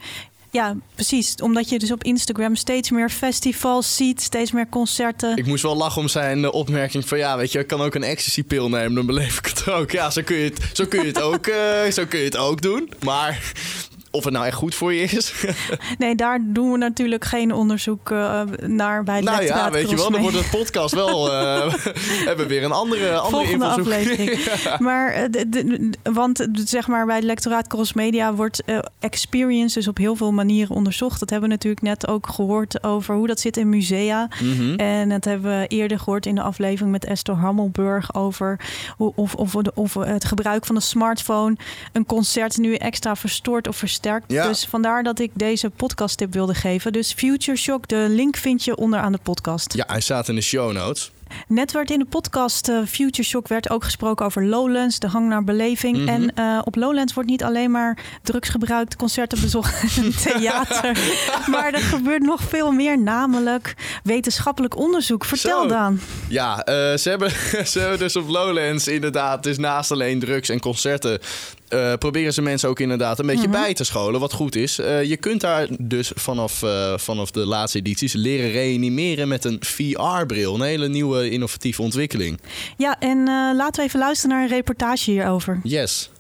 ja, 0.51 0.77
precies. 0.95 1.35
Omdat 1.35 1.69
je 1.69 1.79
dus 1.79 1.93
op 1.93 2.05
Instagram 2.05 2.55
steeds 2.55 2.91
meer 2.91 3.11
festivals 3.11 3.97
ziet, 3.97 4.23
steeds 4.23 4.53
meer 4.53 4.69
concerten. 4.69 5.37
Ik 5.37 5.47
moest 5.47 5.63
wel 5.63 5.77
lachen 5.77 6.01
om 6.01 6.09
zijn 6.09 6.45
eh, 6.45 6.53
opmerking 6.53 7.09
van 7.09 7.19
ja, 7.19 7.37
weet 7.37 7.53
je, 7.53 7.59
ik 7.59 7.67
kan 7.67 7.81
ook 7.81 7.95
een 7.95 8.03
ecstasy-pil 8.03 8.69
nemen, 8.69 8.95
dan 8.95 9.07
beleef 9.07 9.39
ik 9.39 9.47
het 9.47 9.69
ook. 9.69 9.91
Ja, 9.91 10.11
zo 10.11 10.23
kun 10.23 10.37
je 10.37 10.45
het, 10.45 10.71
zo 10.73 10.87
kun 10.87 11.01
je 11.01 11.07
het, 11.07 11.21
ook, 11.21 11.47
uh, 11.47 11.91
zo 11.91 12.05
kun 12.07 12.19
je 12.19 12.25
het 12.25 12.37
ook 12.37 12.63
doen. 12.63 12.93
Maar 13.05 13.53
of 14.11 14.25
het 14.25 14.33
nou 14.33 14.47
echt 14.47 14.57
goed 14.57 14.75
voor 14.75 14.95
je 14.95 15.03
is. 15.03 15.33
nee, 15.99 16.15
daar 16.15 16.41
doen 16.43 16.73
we 16.73 16.79
natuurlijk 16.79 17.25
geen 17.25 17.53
onderzoek 17.53 18.11
uh, 18.11 18.43
naar 18.67 19.05
bij 19.05 19.17
het 19.17 19.25
Nou 19.25 19.45
ja, 19.45 19.71
weet 19.71 19.91
je 19.91 19.97
wel, 19.97 20.11
dan 20.11 20.21
wordt 20.21 20.37
het 20.37 20.51
podcast 20.51 20.95
wel... 20.95 21.33
Uh, 21.33 21.75
hebben 22.29 22.47
we 22.47 22.47
weer 22.47 22.65
een 22.65 22.73
andere, 22.73 23.19
andere 23.19 23.45
Volgende 23.45 23.67
aflevering. 23.67 24.39
Maar, 24.79 25.31
de, 25.31 25.49
de, 25.49 25.91
want 26.13 26.47
zeg 26.53 26.87
maar 26.87 27.07
bij 27.07 27.17
het 27.17 27.25
lectoraat 27.25 27.67
Cross 27.67 27.93
Media 27.93 28.35
wordt 28.35 28.63
experience 28.99 29.75
dus 29.75 29.89
op 29.89 29.97
heel 29.97 30.17
veel 30.17 30.33
manieren 30.33 30.77
onderzocht. 30.77 31.21
Dat 31.21 31.31
hebben 31.31 31.49
we 31.49 31.55
natuurlijk 31.55 31.83
net 31.83 32.09
ook 32.09 32.27
gehoord 32.27 32.85
over 32.85 33.15
hoe 33.15 33.27
dat 33.27 33.41
zit 33.41 33.57
in 33.57 33.69
musea. 33.69 34.29
Mm 34.41 34.57
-hmm. 34.57 34.77
En 34.77 35.09
dat 35.09 35.25
hebben 35.25 35.61
we 35.61 35.67
eerder 35.67 35.99
gehoord 35.99 36.27
in 36.27 36.35
de 36.35 36.43
aflevering 36.43 36.91
met 36.93 37.05
Esther 37.05 37.35
Hammelburg 37.35 38.15
over 38.15 38.61
hoe, 38.97 39.13
of, 39.15 39.35
of, 39.35 39.55
of 39.75 39.95
het 39.95 40.25
gebruik 40.25 40.67
van 40.67 40.75
de 40.75 40.81
smartphone 40.81 41.57
een 41.93 42.07
concert 42.07 42.57
nu 42.57 42.75
extra 42.75 43.17
verstoort 43.17 43.69
of 43.69 43.77
versterkt 43.77 43.98
dus 44.27 44.65
vandaar 44.65 45.03
dat 45.03 45.19
ik 45.19 45.31
deze 45.35 45.71
podcast 45.71 46.19
tip 46.19 46.33
wilde 46.33 46.55
geven. 46.55 46.93
Dus 46.93 47.13
Future 47.13 47.57
Shock, 47.57 47.89
de 47.89 48.07
link 48.09 48.37
vind 48.37 48.65
je 48.65 48.77
onderaan 48.77 49.13
de 49.13 49.19
podcast. 49.23 49.75
Ja, 49.75 49.85
hij 49.87 50.01
staat 50.01 50.29
in 50.29 50.35
de 50.35 50.41
show 50.41 50.73
notes. 50.73 51.11
Net 51.49 51.73
werd 51.73 51.91
in 51.91 51.99
de 51.99 52.05
podcast 52.05 52.69
uh, 52.69 52.79
Future 52.87 53.29
Shock 53.29 53.49
werd 53.49 53.71
ook 53.71 53.85
gesproken 53.85 54.27
over 54.27 54.45
Lowlands, 54.45 54.99
de 54.99 55.07
hang 55.07 55.29
naar 55.29 55.45
beleving. 55.45 55.97
Mhm. 55.97 56.09
En 56.09 56.33
uh, 56.35 56.61
op 56.65 56.77
Lowlands 56.77 57.15
wordt 57.15 57.29
niet 57.29 57.43
alleen 57.43 57.71
maar 57.71 57.99
drugs 58.23 58.49
gebruikt, 58.49 58.97
concerten 58.97 59.41
bezocht 59.41 59.97
en 60.03 60.17
theater. 60.17 60.99
maar 61.53 61.73
er 61.73 61.81
gebeurt 61.81 62.23
nog 62.23 62.43
veel 62.43 62.73
meer, 62.73 62.99
namelijk 62.99 63.75
wetenschappelijk 64.03 64.77
onderzoek. 64.77 65.25
Vertel 65.25 65.63
Zo. 65.63 65.69
dan. 65.69 66.01
Ja, 66.29 66.59
uh, 66.59 66.65
ze, 66.97 67.09
hebben, 67.09 67.31
ze 67.73 67.79
hebben 67.79 67.99
dus 67.99 68.17
op 68.17 68.29
Lowlands 68.29 68.89
inderdaad, 68.89 69.43
dus 69.43 69.59
naast 69.59 69.91
alleen 69.91 70.19
drugs 70.19 70.49
en 70.49 70.61
concerten, 70.61 71.19
uh, 71.71 71.93
proberen 71.95 72.33
ze 72.33 72.43
mensen 72.43 72.69
ook 72.69 72.81
inderdaad 72.81 73.19
een 73.19 73.27
beetje 73.27 73.47
mm 73.47 73.53
-hmm. 73.53 73.63
bij 73.63 73.75
te 73.75 73.85
scholen, 73.85 74.21
wat 74.21 74.33
goed 74.33 74.57
is. 74.57 74.79
Uh, 74.79 75.05
je 75.05 75.17
kunt 75.17 75.41
daar 75.41 75.67
dus 75.79 76.13
vanaf, 76.15 76.63
uh, 76.63 76.99
vanaf 76.99 77.31
de 77.31 77.47
laatste 77.47 77.79
edities 77.79 78.13
leren 78.13 78.51
reanimeren 78.51 79.29
met 79.29 79.45
een 79.45 79.57
VR-bril. 79.61 80.55
Een 80.55 80.61
hele 80.61 80.89
nieuwe 80.89 81.31
innovatieve 81.31 81.83
ontwikkeling. 81.83 82.41
Ja, 82.77 82.99
en 82.99 83.25
laten 83.57 83.81
we 83.81 83.87
even 83.87 83.99
luisteren 83.99 84.37
naar 84.37 84.45
een 84.45 84.51
reportage 84.51 85.11
hierover. 85.11 85.61
Yes. 85.63 86.11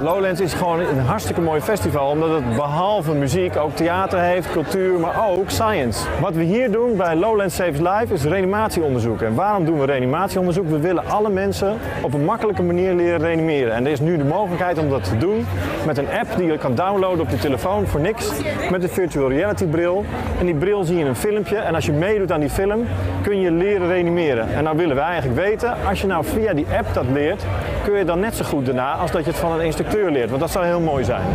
Lowlands 0.00 0.40
is 0.40 0.52
gewoon 0.52 0.80
een 0.80 0.98
hartstikke 0.98 1.40
mooi 1.40 1.60
festival, 1.60 2.10
omdat 2.10 2.30
het 2.30 2.56
behalve 2.56 3.12
muziek 3.12 3.56
ook 3.56 3.76
theater 3.76 4.20
heeft, 4.20 4.50
cultuur, 4.50 4.98
maar 5.00 5.28
ook 5.28 5.50
science. 5.50 6.06
Wat 6.20 6.34
we 6.34 6.42
hier 6.42 6.72
doen 6.72 6.96
bij 6.96 7.16
Lowlands 7.16 7.54
Saves 7.54 7.78
Life 7.78 8.14
is 8.14 8.24
reanimatieonderzoek. 8.24 9.22
En 9.22 9.34
waarom 9.34 9.64
doen 9.64 9.78
we 9.78 9.86
reanimatieonderzoek? 9.86 10.68
We 10.68 10.78
willen 10.78 11.06
alle 11.08 11.30
mensen 11.30 11.78
op 12.02 12.14
een 12.14 12.24
makkelijke 12.24 12.62
manier 12.62 12.94
leren 12.94 13.18
reanimeren. 13.18 13.72
En 13.72 13.86
er 13.86 13.92
is 13.92 14.00
nu 14.00 14.16
de 14.16 14.24
mogelijkheid 14.24 14.78
om 14.78 14.88
dat 14.88 15.04
te 15.04 15.16
doen 15.16 15.46
met 15.86 15.98
een 15.98 16.08
app 16.08 16.36
die 16.36 16.46
je 16.46 16.58
kan 16.58 16.74
downloaden 16.74 17.20
op 17.20 17.30
je 17.30 17.38
telefoon 17.38 17.86
voor 17.86 18.00
niks, 18.00 18.30
met 18.70 18.82
een 18.82 18.88
virtual 18.88 19.28
reality 19.28 19.64
bril. 19.64 20.04
En 20.38 20.46
die 20.46 20.54
bril 20.54 20.84
zie 20.84 20.98
je 20.98 21.04
een 21.04 21.16
filmpje 21.16 21.56
en 21.56 21.74
als 21.74 21.86
je 21.86 21.92
meedoet 21.92 22.32
aan 22.32 22.40
die 22.40 22.50
film, 22.50 22.86
kun 23.22 23.40
je 23.40 23.50
leren 23.50 23.88
reanimeren. 23.88 24.54
En 24.54 24.64
nou 24.64 24.76
willen 24.76 24.96
we 24.96 25.02
eigenlijk 25.02 25.40
weten, 25.40 25.74
als 25.88 26.00
je 26.00 26.06
nou 26.06 26.24
via 26.24 26.54
die 26.54 26.66
app 26.78 26.94
dat 26.94 27.04
leert, 27.12 27.44
kun 27.84 27.98
je 27.98 28.04
dan 28.04 28.20
net 28.20 28.34
zo 28.34 28.44
goed 28.44 28.66
daarna 28.66 28.92
als 28.92 29.10
dat 29.10 29.24
je 29.24 29.30
het 29.30 29.38
van 29.38 29.52
een 29.52 29.60
instructeur 29.78 30.12
leert. 30.12 30.28
Want 30.28 30.40
dat 30.40 30.50
zou 30.50 30.66
heel 30.66 30.80
mooi 30.80 31.04
zijn. 31.04 31.26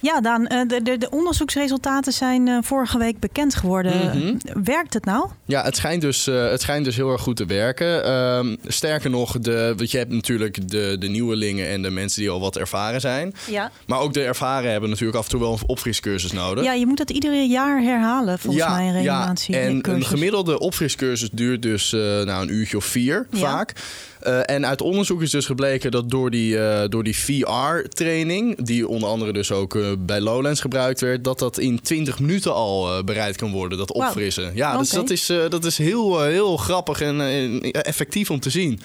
Ja, 0.00 0.20
Daan, 0.20 0.46
eh, 0.46 0.60
de, 0.68 0.82
de, 0.82 0.98
de, 0.98 1.10
onderzoeksresultaten 1.10 2.12
zijn 2.12 2.48
eh, 2.48 2.58
vorige 2.62 2.98
week 2.98 3.18
bekend 3.18 3.54
geworden. 3.54 3.92
Mm 3.92 4.10
-hmm. 4.10 4.64
Werkt 4.64 4.94
het 4.94 5.04
nou? 5.04 5.28
Ja, 5.44 5.62
het 5.62 5.76
schijnt 5.76 6.02
dus, 6.02 6.28
uh, 6.28 6.50
het 6.50 6.60
schijnt 6.60 6.84
dus 6.84 6.96
heel 6.96 7.10
erg 7.10 7.20
goed 7.20 7.36
te 7.36 7.46
werken. 7.46 8.06
Uh, 8.06 8.56
sterker 8.66 9.10
nog, 9.10 9.38
de, 9.38 9.74
want 9.76 9.90
je 9.90 9.98
hebt 9.98 10.12
natuurlijk 10.12 10.70
de, 10.70 10.96
de 10.98 11.08
nieuwelingen 11.08 11.68
en 11.68 11.82
de 11.82 11.90
mensen 11.90 12.20
die 12.20 12.30
al 12.30 12.40
wat 12.40 12.56
ervaren 12.56 13.00
zijn. 13.00 13.34
Ja. 13.50 13.70
Maar 13.86 14.00
ook 14.00 14.12
de 14.12 14.22
ervaren 14.22 14.70
hebben 14.70 14.90
natuurlijk 14.90 15.18
af 15.18 15.24
en 15.24 15.30
toe 15.30 15.40
wel 15.40 15.52
een 15.52 15.58
opfriscursus 15.66 16.32
nodig. 16.32 16.64
Ja, 16.64 16.72
je 16.72 16.86
moet 16.86 16.98
dat 16.98 17.10
iedere 17.10 17.46
jaar 17.46 17.82
herhalen 17.82 18.38
volgens 18.38 18.64
ja, 18.64 18.74
mij, 18.74 18.86
een 18.86 18.92
reanimatie. 18.92 19.54
Ja, 19.54 19.60
en 19.60 19.88
een 19.90 20.04
gemiddelde 20.04 20.58
opfriscursus 20.58 21.30
duurt 21.32 21.62
dus 21.62 21.90
nou, 21.90 22.42
een 22.42 22.52
uurtje 22.52 22.76
of 22.76 22.84
vier 22.84 23.26
ja. 23.30 23.38
vaak. 23.38 23.74
Uh, 24.26 24.50
en 24.50 24.66
uit 24.66 24.82
onderzoek 24.82 25.22
is 25.22 25.30
dus 25.30 25.46
gebleken 25.46 25.90
dat 25.90 26.10
door 26.10 26.30
die, 26.30 26.54
uh, 26.54 26.82
door 26.88 27.04
die 27.04 27.16
VR-training, 27.16 28.64
die 28.64 28.88
onder 28.88 29.08
andere 29.08 29.32
dus 29.32 29.52
ook 29.52 29.74
uh, 29.74 29.86
bij 29.98 30.20
Lowlands 30.20 30.60
gebruikt 30.60 31.00
werd, 31.00 31.24
dat 31.24 31.38
dat 31.38 31.58
in 31.58 31.80
20 31.80 32.18
minuten 32.20 32.54
al 32.54 33.04
bereid 33.04 33.36
kan 33.36 33.50
worden, 33.50 33.78
dat 33.78 33.92
opfrissen. 33.92 34.44
Wow. 34.44 34.56
Ja, 34.56 34.78
dus 34.78 34.90
dat 34.90 35.10
is, 35.10 35.26
dat 35.26 35.64
is 35.64 35.78
heel, 35.78 36.22
heel 36.22 36.56
grappig 36.56 37.00
en 37.00 37.60
effectief 37.72 38.30
om 38.30 38.40
te 38.40 38.50
zien. 38.50 38.80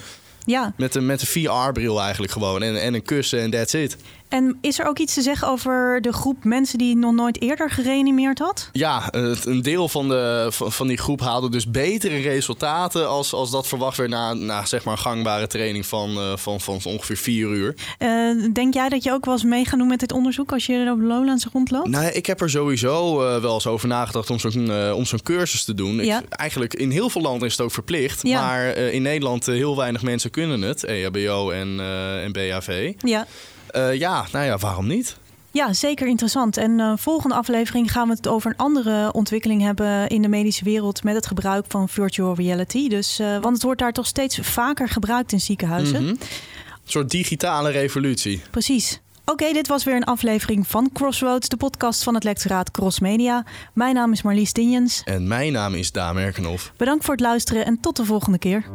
Ja. 0.45 0.73
Met 0.77 0.95
een, 0.95 1.05
met 1.05 1.21
een 1.21 1.27
VR-bril 1.27 2.01
eigenlijk 2.01 2.31
gewoon 2.31 2.63
en, 2.63 2.81
en 2.81 2.93
een 2.93 3.03
kussen 3.03 3.39
en 3.39 3.51
that's 3.51 3.73
it. 3.73 3.97
En 4.33 4.57
is 4.61 4.79
er 4.79 4.85
ook 4.85 4.99
iets 4.99 5.13
te 5.13 5.21
zeggen 5.21 5.47
over 5.47 6.01
de 6.01 6.13
groep 6.13 6.43
mensen 6.43 6.77
die 6.77 6.95
nog 6.95 7.13
nooit 7.13 7.41
eerder 7.41 7.69
gereanimeerd 7.69 8.39
had? 8.39 8.69
Ja, 8.71 9.07
een 9.11 9.61
deel 9.61 9.89
van, 9.89 10.07
de, 10.07 10.47
van 10.51 10.87
die 10.87 10.97
groep 10.97 11.19
haalde 11.19 11.49
dus 11.49 11.71
betere 11.71 12.21
resultaten 12.21 13.09
als, 13.09 13.33
als 13.33 13.51
dat 13.51 13.67
verwacht 13.67 13.97
werd 13.97 14.09
na, 14.09 14.33
na 14.33 14.65
zeg 14.65 14.83
maar 14.83 14.93
een 14.93 14.99
gangbare 14.99 15.47
training 15.47 15.85
van, 15.85 16.17
uh, 16.17 16.37
van, 16.37 16.61
van 16.61 16.79
ongeveer 16.83 17.17
vier 17.17 17.47
uur. 17.49 17.75
Uh, 17.99 18.53
denk 18.53 18.73
jij 18.73 18.89
dat 18.89 19.03
je 19.03 19.11
ook 19.11 19.25
wel 19.25 19.33
eens 19.33 19.43
mee 19.43 19.65
gaat 19.65 19.79
doen 19.79 19.87
met 19.87 19.99
dit 19.99 20.11
onderzoek 20.11 20.51
als 20.51 20.65
je 20.65 20.91
op 20.91 21.01
Lowlands 21.01 21.45
rondloopt? 21.53 21.87
Nou, 21.87 22.05
ik 22.05 22.25
heb 22.25 22.41
er 22.41 22.49
sowieso 22.49 23.21
uh, 23.21 23.41
wel 23.41 23.53
eens 23.53 23.67
over 23.67 23.87
nagedacht 23.87 24.29
om 24.29 24.39
zo'n 24.39 24.93
om 24.93 25.05
zo'n 25.05 25.23
cursus 25.23 25.63
te 25.63 25.73
doen. 25.73 25.95
Ja. 25.95 26.19
Ik, 26.19 26.29
eigenlijk 26.29 26.73
in 26.73 26.91
heel 26.91 27.09
veel 27.09 27.21
landen 27.21 27.47
is 27.47 27.57
het 27.57 27.61
ook 27.61 27.71
verplicht, 27.71 28.27
ja. 28.27 28.41
maar 28.41 28.77
in 28.77 29.01
Nederland 29.01 29.45
heel 29.45 29.77
weinig 29.77 30.01
mensen 30.01 30.29
kunnen 30.29 30.61
het, 30.61 30.83
EHBO 30.83 31.49
en, 31.49 31.79
en 32.23 32.31
BHV. 32.31 32.93
Ja. 32.97 33.27
Uh, 33.73 33.93
ja, 33.95 34.25
nou 34.31 34.45
ja, 34.45 34.57
waarom 34.57 34.87
niet? 34.87 35.17
Ja, 35.51 35.73
zeker 35.73 36.07
interessant. 36.07 36.57
En 36.57 36.79
uh, 36.79 36.93
volgende 36.95 37.35
aflevering 37.35 37.91
gaan 37.91 38.07
we 38.07 38.13
het 38.13 38.27
over 38.27 38.51
een 38.51 38.57
andere 38.57 39.13
ontwikkeling 39.13 39.61
hebben 39.61 40.07
in 40.07 40.21
de 40.21 40.27
medische 40.27 40.63
wereld 40.63 41.03
met 41.03 41.15
het 41.15 41.27
gebruik 41.27 41.65
van 41.67 41.89
virtual 41.89 42.35
reality. 42.35 42.89
Dus, 42.89 43.19
uh, 43.19 43.27
want 43.27 43.53
het 43.53 43.63
wordt 43.63 43.79
daar 43.79 43.91
toch 43.91 44.07
steeds 44.07 44.39
vaker 44.41 44.89
gebruikt 44.89 45.31
in 45.31 45.41
ziekenhuizen. 45.41 46.01
Mm 46.01 46.07
-hmm. 46.07 46.17
Een 46.19 46.89
soort 46.89 47.09
digitale 47.09 47.71
revolutie. 47.71 48.41
Precies. 48.51 49.01
Oké, 49.25 49.31
okay, 49.31 49.53
dit 49.53 49.67
was 49.67 49.83
weer 49.83 49.95
een 49.95 50.03
aflevering 50.03 50.67
van 50.67 50.89
Crossroads, 50.93 51.49
de 51.49 51.57
podcast 51.57 52.03
van 52.03 52.13
het 52.13 52.23
lectoraat 52.23 52.71
Cross 52.71 52.99
Media. 52.99 53.45
Mijn 53.73 53.95
naam 53.95 54.11
is 54.11 54.21
Marlies 54.21 54.53
Dinjens. 54.53 55.01
En 55.05 55.27
mijn 55.27 55.51
naam 55.51 55.73
is 55.73 55.91
Daan 55.91 56.15
Merkenhoff. 56.15 56.73
Bedankt 56.77 57.05
voor 57.05 57.13
het 57.13 57.23
luisteren 57.23 57.65
en 57.65 57.79
tot 57.79 57.95
de 57.95 58.05
volgende 58.05 58.37
keer. 58.37 58.65